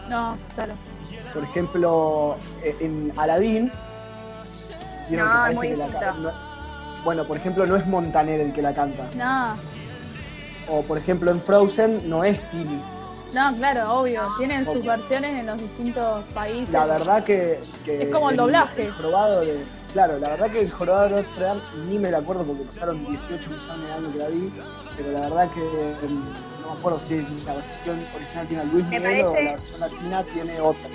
No, 0.09 0.37
claro. 0.57 0.73
Por 1.33 1.45
ejemplo, 1.45 2.37
eh, 2.65 2.75
en 2.81 3.13
Aladdin. 3.17 3.71
¿vieron 5.09 5.29
No, 5.29 5.53
muy 5.53 5.69
que 5.69 5.77
la 5.77 5.87
bueno, 7.05 7.25
por 7.25 7.37
ejemplo, 7.37 7.67
no 7.67 7.77
es 7.77 7.87
Montaner 7.87 8.41
el 8.41 8.53
que 8.53 8.63
la 8.63 8.75
canta. 8.75 9.09
No, 9.17 9.57
O 10.73 10.83
por 10.83 10.99
ejemplo, 10.99 11.31
en 11.31 11.41
Frozen 11.41 12.09
no 12.09 12.25
es 12.25 12.39
Tini. 12.51 12.81
no, 13.33 13.57
claro, 13.57 14.01
obvio. 14.01 14.23
Tienen 14.39 14.65
sus 14.65 14.85
versiones 14.85 15.39
en 15.39 15.47
los 15.47 15.59
distintos 15.59 16.25
países. 16.35 16.71
La 16.73 16.87
verdad 16.87 17.25
que. 17.25 17.59
que 17.85 18.03
Es 18.05 18.09
como 18.11 18.31
el 18.31 18.37
doblaje. 18.37 18.87
El 18.87 18.93
jorobado 18.93 19.41
de. 19.41 19.65
Claro, 19.93 20.19
la 20.21 20.29
verdad 20.29 20.51
que 20.51 20.61
el 20.61 20.71
jorobado 20.71 21.09
de 21.09 21.15
Notre 21.23 21.45
Dame 21.45 21.61
ni 21.89 21.99
me 21.99 22.11
lo 22.13 22.19
acuerdo 22.19 22.45
porque 22.45 22.63
pasaron 22.63 23.05
18 23.07 23.51
millones 23.51 23.87
de 23.89 23.93
años 23.93 24.13
que 24.13 24.19
la 24.19 24.29
vi. 24.29 24.53
Pero 24.97 25.13
la 25.13 25.21
verdad 25.21 25.51
que. 25.51 25.61
em, 26.07 26.21
no 26.63 26.75
me 26.75 26.79
acuerdo 26.79 27.01
si 27.01 27.15
la 27.47 27.55
versión 27.55 27.99
original 28.15 28.47
tiene 28.47 28.63
a 28.63 28.67
Luis 28.67 28.85
Miguel 28.87 29.27
o 29.27 29.35
la 29.35 29.53
versión 29.53 29.81
latina 29.81 30.23
tiene 30.23 30.61
otra. 30.61 30.89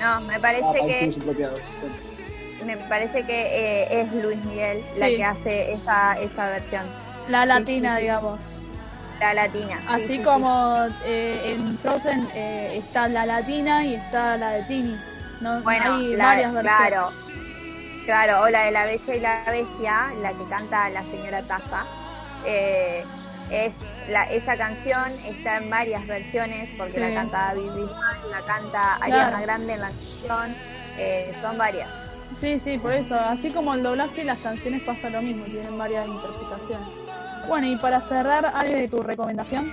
No, 0.00 0.20
me 0.26 0.38
parece 0.38 0.64
tiene 0.72 0.98
que 1.00 1.12
su 1.12 1.18
propia 1.20 1.48
versión. 1.48 1.76
Me 2.64 2.76
parece 2.76 3.24
que 3.24 3.82
eh, 3.82 4.00
es 4.02 4.12
Luis 4.12 4.42
Miguel 4.44 4.84
la 4.98 5.06
que 5.08 5.24
hace 5.24 5.72
esa, 5.72 6.18
esa 6.20 6.46
versión, 6.46 6.82
La 7.28 7.46
latina, 7.46 7.96
Sí, 7.96 8.02
digamos. 8.02 8.40
la 9.20 9.34
latina. 9.34 9.76
Sí, 9.80 9.86
Así 9.88 10.06
sí, 10.06 10.16
sí. 10.18 10.22
como 10.22 10.86
eh, 11.04 11.52
en 11.54 11.78
Frozen 11.78 12.28
eh, 12.34 12.82
está 12.84 13.08
la 13.08 13.26
latina 13.26 13.84
y 13.84 13.94
está 13.94 14.36
la 14.36 14.50
de 14.50 14.62
Tini. 14.64 14.96
No, 15.40 15.60
Bueno, 15.62 15.94
hay 15.94 16.14
la- 16.16 16.24
varias 16.26 16.52
versiones. 16.52 16.78
claro, 16.88 17.08
claro, 18.04 18.40
o 18.42 18.48
la 18.50 18.62
de 18.64 18.70
la 18.72 18.84
Bella 18.84 19.14
y 19.14 19.20
la 19.20 19.42
Bestia, 19.50 20.06
la 20.22 20.30
que 20.30 20.44
canta 20.48 20.90
la 20.90 21.02
señora 21.04 21.42
Taza. 21.42 21.84
eh, 22.46 23.04
es 23.50 23.72
la, 24.08 24.24
esa 24.30 24.56
canción 24.56 25.04
está 25.26 25.56
en 25.58 25.68
varias 25.68 26.06
versiones 26.06 26.70
porque 26.78 26.92
Sí. 26.94 27.00
la 27.00 27.12
canta 27.14 27.38
David 27.48 27.68
la 28.30 28.40
canta 28.46 28.94
Ariana 28.96 29.40
Grande 29.42 29.72
en 29.74 29.80
la 29.80 29.88
canción, 29.88 30.54
eh, 30.96 31.34
son 31.42 31.58
varias. 31.58 31.88
Sí, 32.34 32.60
sí, 32.60 32.78
por 32.78 32.92
eso. 32.92 33.14
Así 33.14 33.50
como 33.50 33.74
el 33.74 33.82
doblaje 33.82 34.24
las 34.24 34.38
canciones 34.38 34.82
pasa 34.82 35.10
lo 35.10 35.20
mismo, 35.22 35.44
tienen 35.44 35.76
varias 35.76 36.06
interpretaciones. 36.06 36.86
Bueno, 37.48 37.66
y 37.66 37.76
para 37.76 38.00
cerrar, 38.00 38.46
¿algo 38.46 38.74
de 38.76 38.88
tu 38.88 39.02
recomendación? 39.02 39.72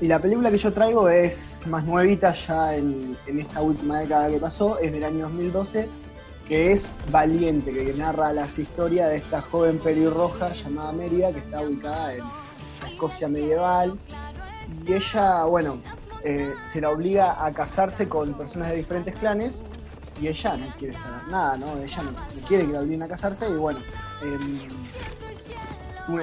Y 0.00 0.08
la 0.08 0.18
película 0.18 0.50
que 0.50 0.58
yo 0.58 0.72
traigo 0.72 1.08
es 1.08 1.66
más 1.68 1.84
nuevita 1.84 2.32
ya 2.32 2.76
en, 2.76 3.16
en 3.26 3.38
esta 3.38 3.62
última 3.62 4.00
década 4.00 4.28
que 4.28 4.38
pasó, 4.38 4.78
es 4.78 4.92
del 4.92 5.04
año 5.04 5.22
2012, 5.22 5.88
que 6.46 6.72
es 6.72 6.92
Valiente, 7.10 7.72
que 7.72 7.94
narra 7.94 8.32
las 8.32 8.58
historias 8.58 9.08
de 9.08 9.16
esta 9.16 9.40
joven 9.40 9.78
pelirroja 9.78 10.52
llamada 10.52 10.92
Mérida, 10.92 11.32
que 11.32 11.38
está 11.38 11.62
ubicada 11.62 12.12
en 12.12 12.20
la 12.20 12.88
Escocia 12.90 13.28
medieval. 13.28 13.98
Y 14.86 14.92
ella, 14.92 15.44
bueno, 15.44 15.80
eh, 16.24 16.52
se 16.68 16.80
la 16.80 16.90
obliga 16.90 17.44
a 17.44 17.52
casarse 17.52 18.06
con 18.06 18.34
personas 18.34 18.68
de 18.70 18.76
diferentes 18.76 19.14
clanes 19.14 19.64
y 20.20 20.28
ella 20.28 20.56
no 20.56 20.74
quiere 20.78 20.96
saber 20.96 21.28
nada, 21.28 21.56
¿no? 21.56 21.76
Ella 21.78 22.02
no, 22.02 22.46
quiere 22.46 22.66
que 22.66 22.72
la 22.72 22.80
obliguen 22.80 23.02
a 23.02 23.08
casarse 23.08 23.48
y 23.48 23.54
bueno, 23.54 23.80
em, 24.22 24.68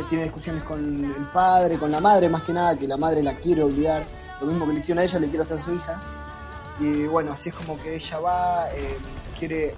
tiene 0.10 0.24
discusiones 0.24 0.64
con 0.64 1.06
el 1.06 1.28
padre, 1.34 1.78
con 1.78 1.92
la 1.92 2.00
madre 2.00 2.30
más 2.30 2.44
que 2.44 2.54
nada, 2.54 2.78
que 2.78 2.88
la 2.88 2.98
madre 2.98 3.22
la 3.22 3.36
quiere 3.36 3.64
obligar, 3.64 4.06
lo 4.40 4.48
mismo 4.48 4.66
que 4.66 4.74
le 4.74 4.80
hicieron 4.80 5.02
a 5.02 5.04
ella, 5.06 5.20
le 5.20 5.28
quiere 5.28 5.44
hacer 5.44 5.60
a 5.60 5.62
su 5.62 5.74
hija. 5.74 6.02
Y 6.80 7.06
bueno, 7.06 7.34
así 7.34 7.50
es 7.50 7.56
como 7.56 7.80
que 7.82 7.96
ella 7.96 8.20
va, 8.20 8.72
eh, 8.72 8.98
quiere, 9.38 9.76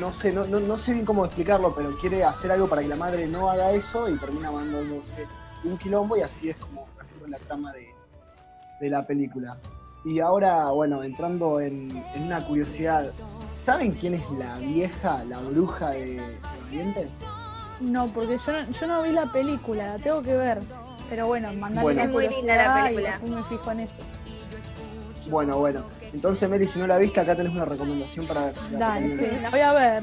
no 0.00 0.12
sé, 0.12 0.32
no, 0.32 0.44
no, 0.44 0.60
no 0.60 0.76
sé 0.76 0.92
bien 0.92 1.04
cómo 1.04 1.24
explicarlo, 1.24 1.74
pero 1.74 1.96
quiere 1.98 2.22
hacer 2.22 2.52
algo 2.52 2.68
para 2.68 2.82
que 2.82 2.88
la 2.88 2.96
madre 2.96 3.26
no 3.26 3.50
haga 3.50 3.72
eso 3.72 4.08
y 4.08 4.16
termina 4.16 4.50
mandándose 4.50 5.26
un 5.64 5.76
quilombo 5.76 6.16
y 6.16 6.22
así 6.22 6.50
es 6.50 6.56
como 6.56 6.86
la 7.26 7.38
trama 7.38 7.72
de, 7.72 7.88
de 8.80 8.90
la 8.90 9.06
película. 9.06 9.58
Y 10.04 10.20
ahora, 10.20 10.70
bueno, 10.70 11.02
entrando 11.02 11.60
en, 11.60 11.90
en 12.14 12.22
una 12.22 12.46
curiosidad, 12.46 13.12
¿saben 13.48 13.92
quién 13.92 14.14
es 14.14 14.30
la 14.32 14.56
vieja, 14.58 15.24
la 15.24 15.40
bruja 15.40 15.90
de, 15.90 16.16
de 16.16 16.38
Oriente? 16.68 17.08
No, 17.80 18.06
porque 18.08 18.38
yo 18.44 18.52
no, 18.52 18.70
yo 18.70 18.86
no 18.86 19.02
vi 19.02 19.12
la 19.12 19.30
película, 19.30 19.96
la 19.96 20.02
tengo 20.02 20.22
que 20.22 20.34
ver. 20.34 20.60
Pero 21.10 21.26
bueno, 21.26 21.52
mandale 21.54 21.82
Bueno. 21.82 21.98
la 22.00 22.04
Es 22.06 22.10
muy 22.12 22.28
linda 22.28 22.56
la 22.56 22.80
y 22.80 22.82
película. 22.94 23.10
después 23.12 23.32
me 23.32 23.42
fijo 23.44 23.70
en 23.72 23.80
eso. 23.80 23.96
Bueno, 25.30 25.58
bueno. 25.58 25.82
Entonces, 26.12 26.48
Mary, 26.48 26.66
si 26.66 26.78
no 26.78 26.86
la 26.86 26.96
viste, 26.98 27.20
acá 27.20 27.36
tenés 27.36 27.52
una 27.52 27.64
recomendación 27.64 28.26
para 28.26 28.46
ver. 28.46 28.54
La 28.72 28.78
Dale, 28.78 29.16
sí, 29.16 29.26
la 29.42 29.50
voy 29.50 29.60
a 29.60 29.72
ver. 29.72 30.02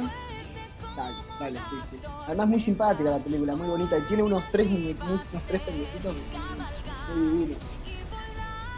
Dale, 0.95 1.17
dale, 1.39 1.59
sí, 1.69 1.75
sí. 1.83 1.99
Además, 2.27 2.47
muy 2.47 2.59
simpática 2.59 3.09
la 3.09 3.17
película, 3.19 3.55
muy 3.55 3.67
bonita. 3.67 3.97
Y 3.97 4.01
tiene 4.03 4.23
unos 4.23 4.43
tres, 4.51 4.67
unos 4.67 5.21
tres 5.47 5.61
pendejitos 5.61 6.13
que 6.13 6.35
son 6.37 7.19
muy 7.19 7.37
divinos. 7.39 7.57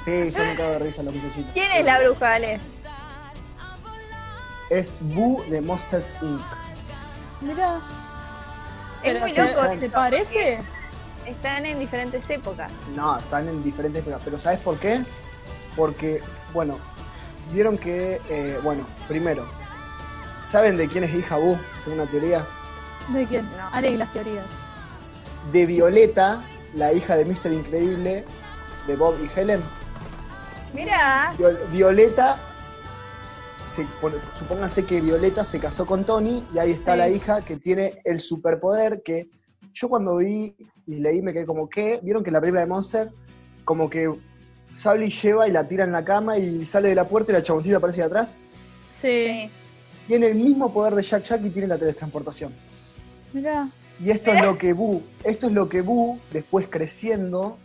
Sí, 0.07 0.31
yo 0.31 0.45
me 0.45 0.55
cago 0.55 0.69
de 0.71 0.79
risa 0.79 1.03
los 1.03 1.13
muchachitos. 1.13 1.51
¿Quién 1.51 1.69
es 1.69 1.85
la 1.85 1.99
bruja, 1.99 2.35
Ale? 2.35 2.61
Es 4.69 4.95
Boo 5.01 5.43
de 5.49 5.59
Monsters 5.59 6.15
Inc. 6.21 6.41
Mira. 7.41 7.75
Es 9.03 9.13
Pero 9.13 9.19
muy 9.19 9.31
¿se- 9.33 9.53
loco. 9.53 9.67
¿Te 9.77 9.89
parece? 9.89 10.59
Están 11.25 11.65
en 11.65 11.79
diferentes 11.79 12.23
épocas. 12.29 12.71
No, 12.95 13.17
están 13.17 13.49
en 13.49 13.61
diferentes 13.65 14.01
épocas. 14.01 14.21
Pero 14.23 14.37
¿sabes 14.37 14.59
por 14.59 14.77
qué? 14.79 15.03
Porque, 15.75 16.21
bueno, 16.53 16.79
vieron 17.51 17.77
que, 17.77 18.21
eh, 18.29 18.57
bueno, 18.63 18.85
primero, 19.09 19.45
¿saben 20.41 20.77
de 20.77 20.87
quién 20.87 21.03
es 21.03 21.13
hija 21.13 21.35
Boo, 21.35 21.59
según 21.77 21.97
la 21.97 22.05
teoría? 22.05 22.47
¿De 23.09 23.25
quién? 23.27 23.45
No. 23.57 23.67
Haré 23.73 23.91
las 23.97 24.13
teorías. 24.13 24.45
De 25.51 25.65
Violeta, 25.65 26.41
la 26.75 26.93
hija 26.93 27.17
de 27.17 27.25
Mr. 27.25 27.51
Increíble, 27.51 28.23
de 28.87 28.95
Bob 28.95 29.17
y 29.21 29.29
Helen. 29.37 29.61
Mira, 30.77 31.33
Viol- 31.39 31.57
Violeta, 31.71 32.39
se, 33.65 33.83
por- 33.99 34.13
supónganse 34.35 34.85
que 34.85 35.01
Violeta 35.01 35.43
se 35.43 35.59
casó 35.59 35.85
con 35.87 36.05
Tony 36.05 36.45
y 36.53 36.59
ahí 36.59 36.69
está 36.71 36.91
Sí. 36.93 36.97
la 36.99 37.09
hija 37.09 37.41
que 37.43 37.55
tiene 37.57 37.99
el 38.05 38.19
superpoder 38.21 39.01
que 39.03 39.27
yo 39.73 39.89
cuando 39.89 40.17
vi 40.17 40.55
y 40.85 40.99
leí 40.99 41.21
me 41.23 41.33
quedé 41.33 41.45
como 41.47 41.67
que, 41.67 41.99
vieron 42.03 42.23
que 42.23 42.29
en 42.29 42.33
la 42.35 42.39
película 42.41 42.61
de 42.61 42.67
Monster, 42.67 43.09
como 43.65 43.89
que 43.89 44.07
Sally 44.73 45.09
lleva 45.09 45.47
y 45.47 45.51
la 45.51 45.65
tira 45.65 45.83
en 45.83 45.91
la 45.91 46.05
cama 46.05 46.37
y 46.37 46.63
sale 46.63 46.89
de 46.89 46.95
la 46.95 47.07
puerta 47.07 47.31
y 47.31 47.35
la 47.35 47.41
chaboncita 47.41 47.77
aparece 47.77 48.01
de 48.01 48.05
atrás. 48.05 48.41
Sí. 48.91 49.49
Tiene 50.07 50.27
el 50.27 50.35
mismo 50.35 50.71
poder 50.71 50.93
de 50.93 51.01
Jack 51.01 51.23
Jack 51.23 51.43
y 51.43 51.49
tiene 51.49 51.67
la 51.67 51.77
teletransportación. 51.79 52.53
Mira. 53.33 53.67
Y 53.99 54.11
esto 54.11 54.31
es 54.31 54.41
lo 54.43 54.57
que 54.59 54.73
Boo, 54.73 55.01
esto 55.23 55.47
es 55.47 55.53
lo 55.53 55.67
que 55.67 55.81
Boo, 55.81 56.19
después 56.31 56.67
creciendo, 56.69 57.57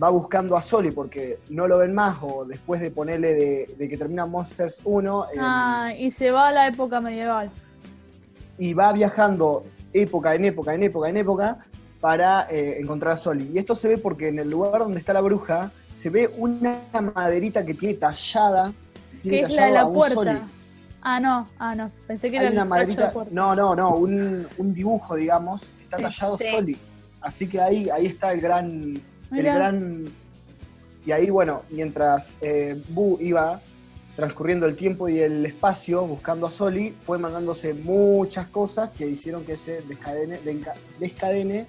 va 0.00 0.10
buscando 0.10 0.56
a 0.56 0.62
Soli 0.62 0.90
porque 0.92 1.38
no 1.48 1.66
lo 1.66 1.78
ven 1.78 1.94
más 1.94 2.18
o 2.22 2.44
después 2.44 2.80
de 2.80 2.90
ponerle 2.90 3.34
de, 3.34 3.74
de 3.78 3.88
que 3.88 3.96
termina 3.96 4.26
Monsters 4.26 4.80
1 4.84 5.24
eh, 5.24 5.36
Ah, 5.40 5.92
y 5.98 6.10
se 6.10 6.30
va 6.30 6.48
a 6.48 6.52
la 6.52 6.68
época 6.68 7.00
medieval. 7.00 7.50
y 8.58 8.74
va 8.74 8.92
viajando 8.92 9.64
época 9.92 10.34
en 10.34 10.44
época, 10.44 10.74
en 10.74 10.82
época, 10.84 11.08
en 11.08 11.16
época 11.16 11.58
para 12.00 12.46
eh, 12.50 12.78
encontrar 12.80 13.14
a 13.14 13.16
Soli. 13.16 13.50
Y 13.52 13.58
esto 13.58 13.74
se 13.74 13.88
ve 13.88 13.98
porque 13.98 14.28
en 14.28 14.38
el 14.38 14.48
lugar 14.50 14.80
donde 14.80 14.98
está 14.98 15.12
la 15.12 15.20
bruja 15.20 15.70
se 15.96 16.08
ve 16.10 16.30
una 16.38 16.80
maderita 17.14 17.64
que 17.66 17.74
tiene 17.74 17.94
tallada, 17.94 18.72
tiene 19.20 19.40
es 19.40 19.54
la 19.54 19.66
de 19.66 19.72
la 19.72 19.82
Soli. 19.82 19.92
puerta. 19.92 20.48
Ah, 21.02 21.18
no, 21.20 21.48
ah, 21.58 21.74
no. 21.74 21.90
Pensé 22.06 22.30
que 22.30 22.38
Hay 22.38 22.46
era 22.46 22.52
una 22.52 22.62
el 22.62 22.68
de 22.68 22.70
maderita, 22.70 23.12
puerta. 23.12 23.30
no, 23.34 23.54
no, 23.56 23.74
no, 23.74 23.94
un, 23.96 24.46
un 24.58 24.72
dibujo, 24.74 25.16
digamos, 25.16 25.72
está 25.80 25.96
Sí, 25.96 26.02
tallado 26.04 26.38
sí. 26.38 26.44
Soli. 26.50 26.78
Así 27.20 27.48
que 27.48 27.60
ahí, 27.60 27.90
ahí 27.90 28.06
está 28.06 28.32
el 28.32 28.40
gran, 28.40 29.02
el 29.32 29.42
gran. 29.44 30.04
Y 31.06 31.12
ahí, 31.12 31.30
bueno, 31.30 31.62
mientras 31.70 32.36
eh, 32.40 32.82
Boo 32.90 33.18
iba 33.20 33.60
transcurriendo 34.16 34.66
el 34.66 34.76
tiempo 34.76 35.08
y 35.08 35.18
el 35.20 35.46
espacio 35.46 36.06
buscando 36.06 36.46
a 36.46 36.50
Soli, 36.50 36.94
fue 37.00 37.18
mandándose 37.18 37.72
muchas 37.72 38.46
cosas 38.48 38.90
que 38.90 39.06
hicieron 39.06 39.44
que 39.44 39.56
se 39.56 39.80
descadene, 39.82 40.38
descadene 40.98 41.66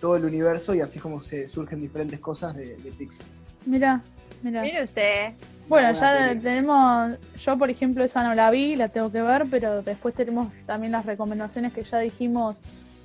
todo 0.00 0.16
el 0.16 0.24
universo 0.24 0.74
y 0.74 0.80
así 0.80 0.98
como 0.98 1.22
se 1.22 1.46
surgen 1.46 1.80
diferentes 1.80 2.18
cosas 2.18 2.56
de, 2.56 2.76
de 2.76 2.90
Pixar. 2.92 3.26
Mira, 3.64 4.02
mira. 4.42 4.62
Mire 4.62 4.82
usted. 4.82 5.32
Bueno, 5.68 5.92
ya 5.92 6.16
teoría. 6.16 6.40
tenemos, 6.40 7.18
yo 7.36 7.58
por 7.58 7.68
ejemplo 7.68 8.02
esa 8.02 8.24
no 8.24 8.34
la 8.34 8.50
vi, 8.50 8.74
la 8.74 8.88
tengo 8.88 9.12
que 9.12 9.20
ver, 9.20 9.46
pero 9.50 9.82
después 9.82 10.14
tenemos 10.14 10.48
también 10.66 10.92
las 10.92 11.04
recomendaciones 11.04 11.72
que 11.74 11.84
ya 11.84 11.98
dijimos 11.98 12.58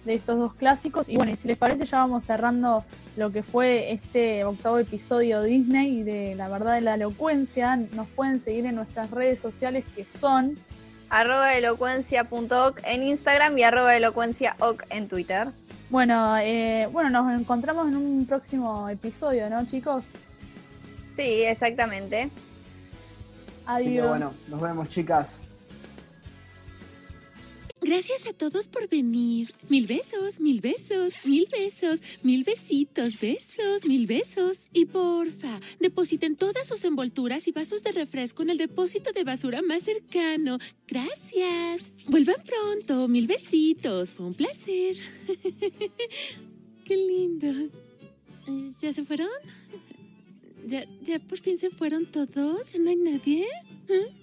de 0.06 0.14
estos 0.14 0.38
dos 0.38 0.54
clásicos. 0.54 1.10
Y 1.10 1.16
bueno, 1.16 1.32
y 1.32 1.36
si 1.36 1.48
les 1.48 1.58
parece 1.58 1.86
ya 1.86 1.98
vamos 2.00 2.26
cerrando 2.26 2.84
lo 3.16 3.32
que 3.32 3.44
fue 3.44 3.92
este 3.92 4.44
octavo 4.44 4.78
episodio 4.78 5.42
Disney 5.42 6.00
y 6.00 6.04
de 6.04 6.36
la 6.36 6.48
verdad 6.50 6.76
de 6.76 6.82
la 6.82 6.96
elocuencia. 6.96 7.76
Nos 7.76 8.08
pueden 8.10 8.40
seguir 8.40 8.66
en 8.66 8.76
nuestras 8.76 9.12
redes 9.12 9.40
sociales 9.40 9.86
que 9.96 10.04
son, 10.04 10.58
Arroba 11.14 11.54
elocuencia.oc 11.54 12.80
en 12.86 13.04
Instagram 13.04 13.56
y 13.56 13.62
arroba 13.62 13.96
elocuenciaoc 13.96 14.84
en 14.90 15.08
Twitter. 15.08 15.48
bueno, 15.92 16.38
eh, 16.40 16.90
bueno, 16.92 17.12
nos 17.12 17.40
encontramos 17.40 17.88
en 17.88 17.98
un 17.98 18.26
próximo 18.26 18.90
episodio, 18.90 19.48
¿no 19.48 19.64
chicos? 19.68 20.06
Sí, 21.16 21.44
exactamente. 21.44 22.32
Adiós. 23.68 23.88
Así 23.88 23.94
que 23.94 24.02
bueno, 24.02 24.34
nos 24.48 24.60
vemos 24.60 24.90
chicas. 24.90 25.44
Gracias 27.84 28.26
a 28.28 28.34
todos 28.34 28.68
por 28.70 28.88
venir. 28.88 29.50
Mil 29.68 29.88
besos, 29.88 30.40
mil 30.40 30.62
besos, 30.62 31.14
mil 31.26 31.48
besos, 31.52 32.02
mil 32.24 32.44
besitos, 32.44 33.20
besos, 33.20 33.86
mil 33.86 34.08
besos. 34.08 34.68
Y 34.72 34.86
porfa, 34.86 35.60
depositen 35.80 36.38
todas 36.38 36.68
sus 36.68 36.84
envolturas 36.86 37.48
y 37.48 37.52
vasos 37.52 37.84
de 37.84 37.92
refresco 37.92 38.42
en 38.44 38.52
el 38.52 38.58
depósito 38.58 39.12
de 39.12 39.24
basura 39.26 39.62
más 39.62 39.84
cercano. 39.84 40.60
Gracias. 40.88 41.92
Vuelvan 42.08 42.42
pronto, 42.46 43.08
mil 43.10 43.28
besitos. 43.28 44.14
Fue 44.14 44.28
un 44.28 44.34
placer. 44.34 44.96
Qué 46.86 46.96
lindos. 46.96 47.70
Eh, 48.48 48.72
¿Ya 48.82 48.94
se 48.94 49.04
fueron? 49.04 49.30
¿Ya, 50.66 50.86
¿Ya 51.04 51.20
por 51.20 51.40
fin 51.40 51.58
se 51.58 51.70
fueron 51.70 52.06
todos? 52.06 52.72
¿Ya 52.72 52.80
no 52.80 52.90
hay 52.90 52.96
nadie? 52.96 53.46
¿Eh? 53.90 54.23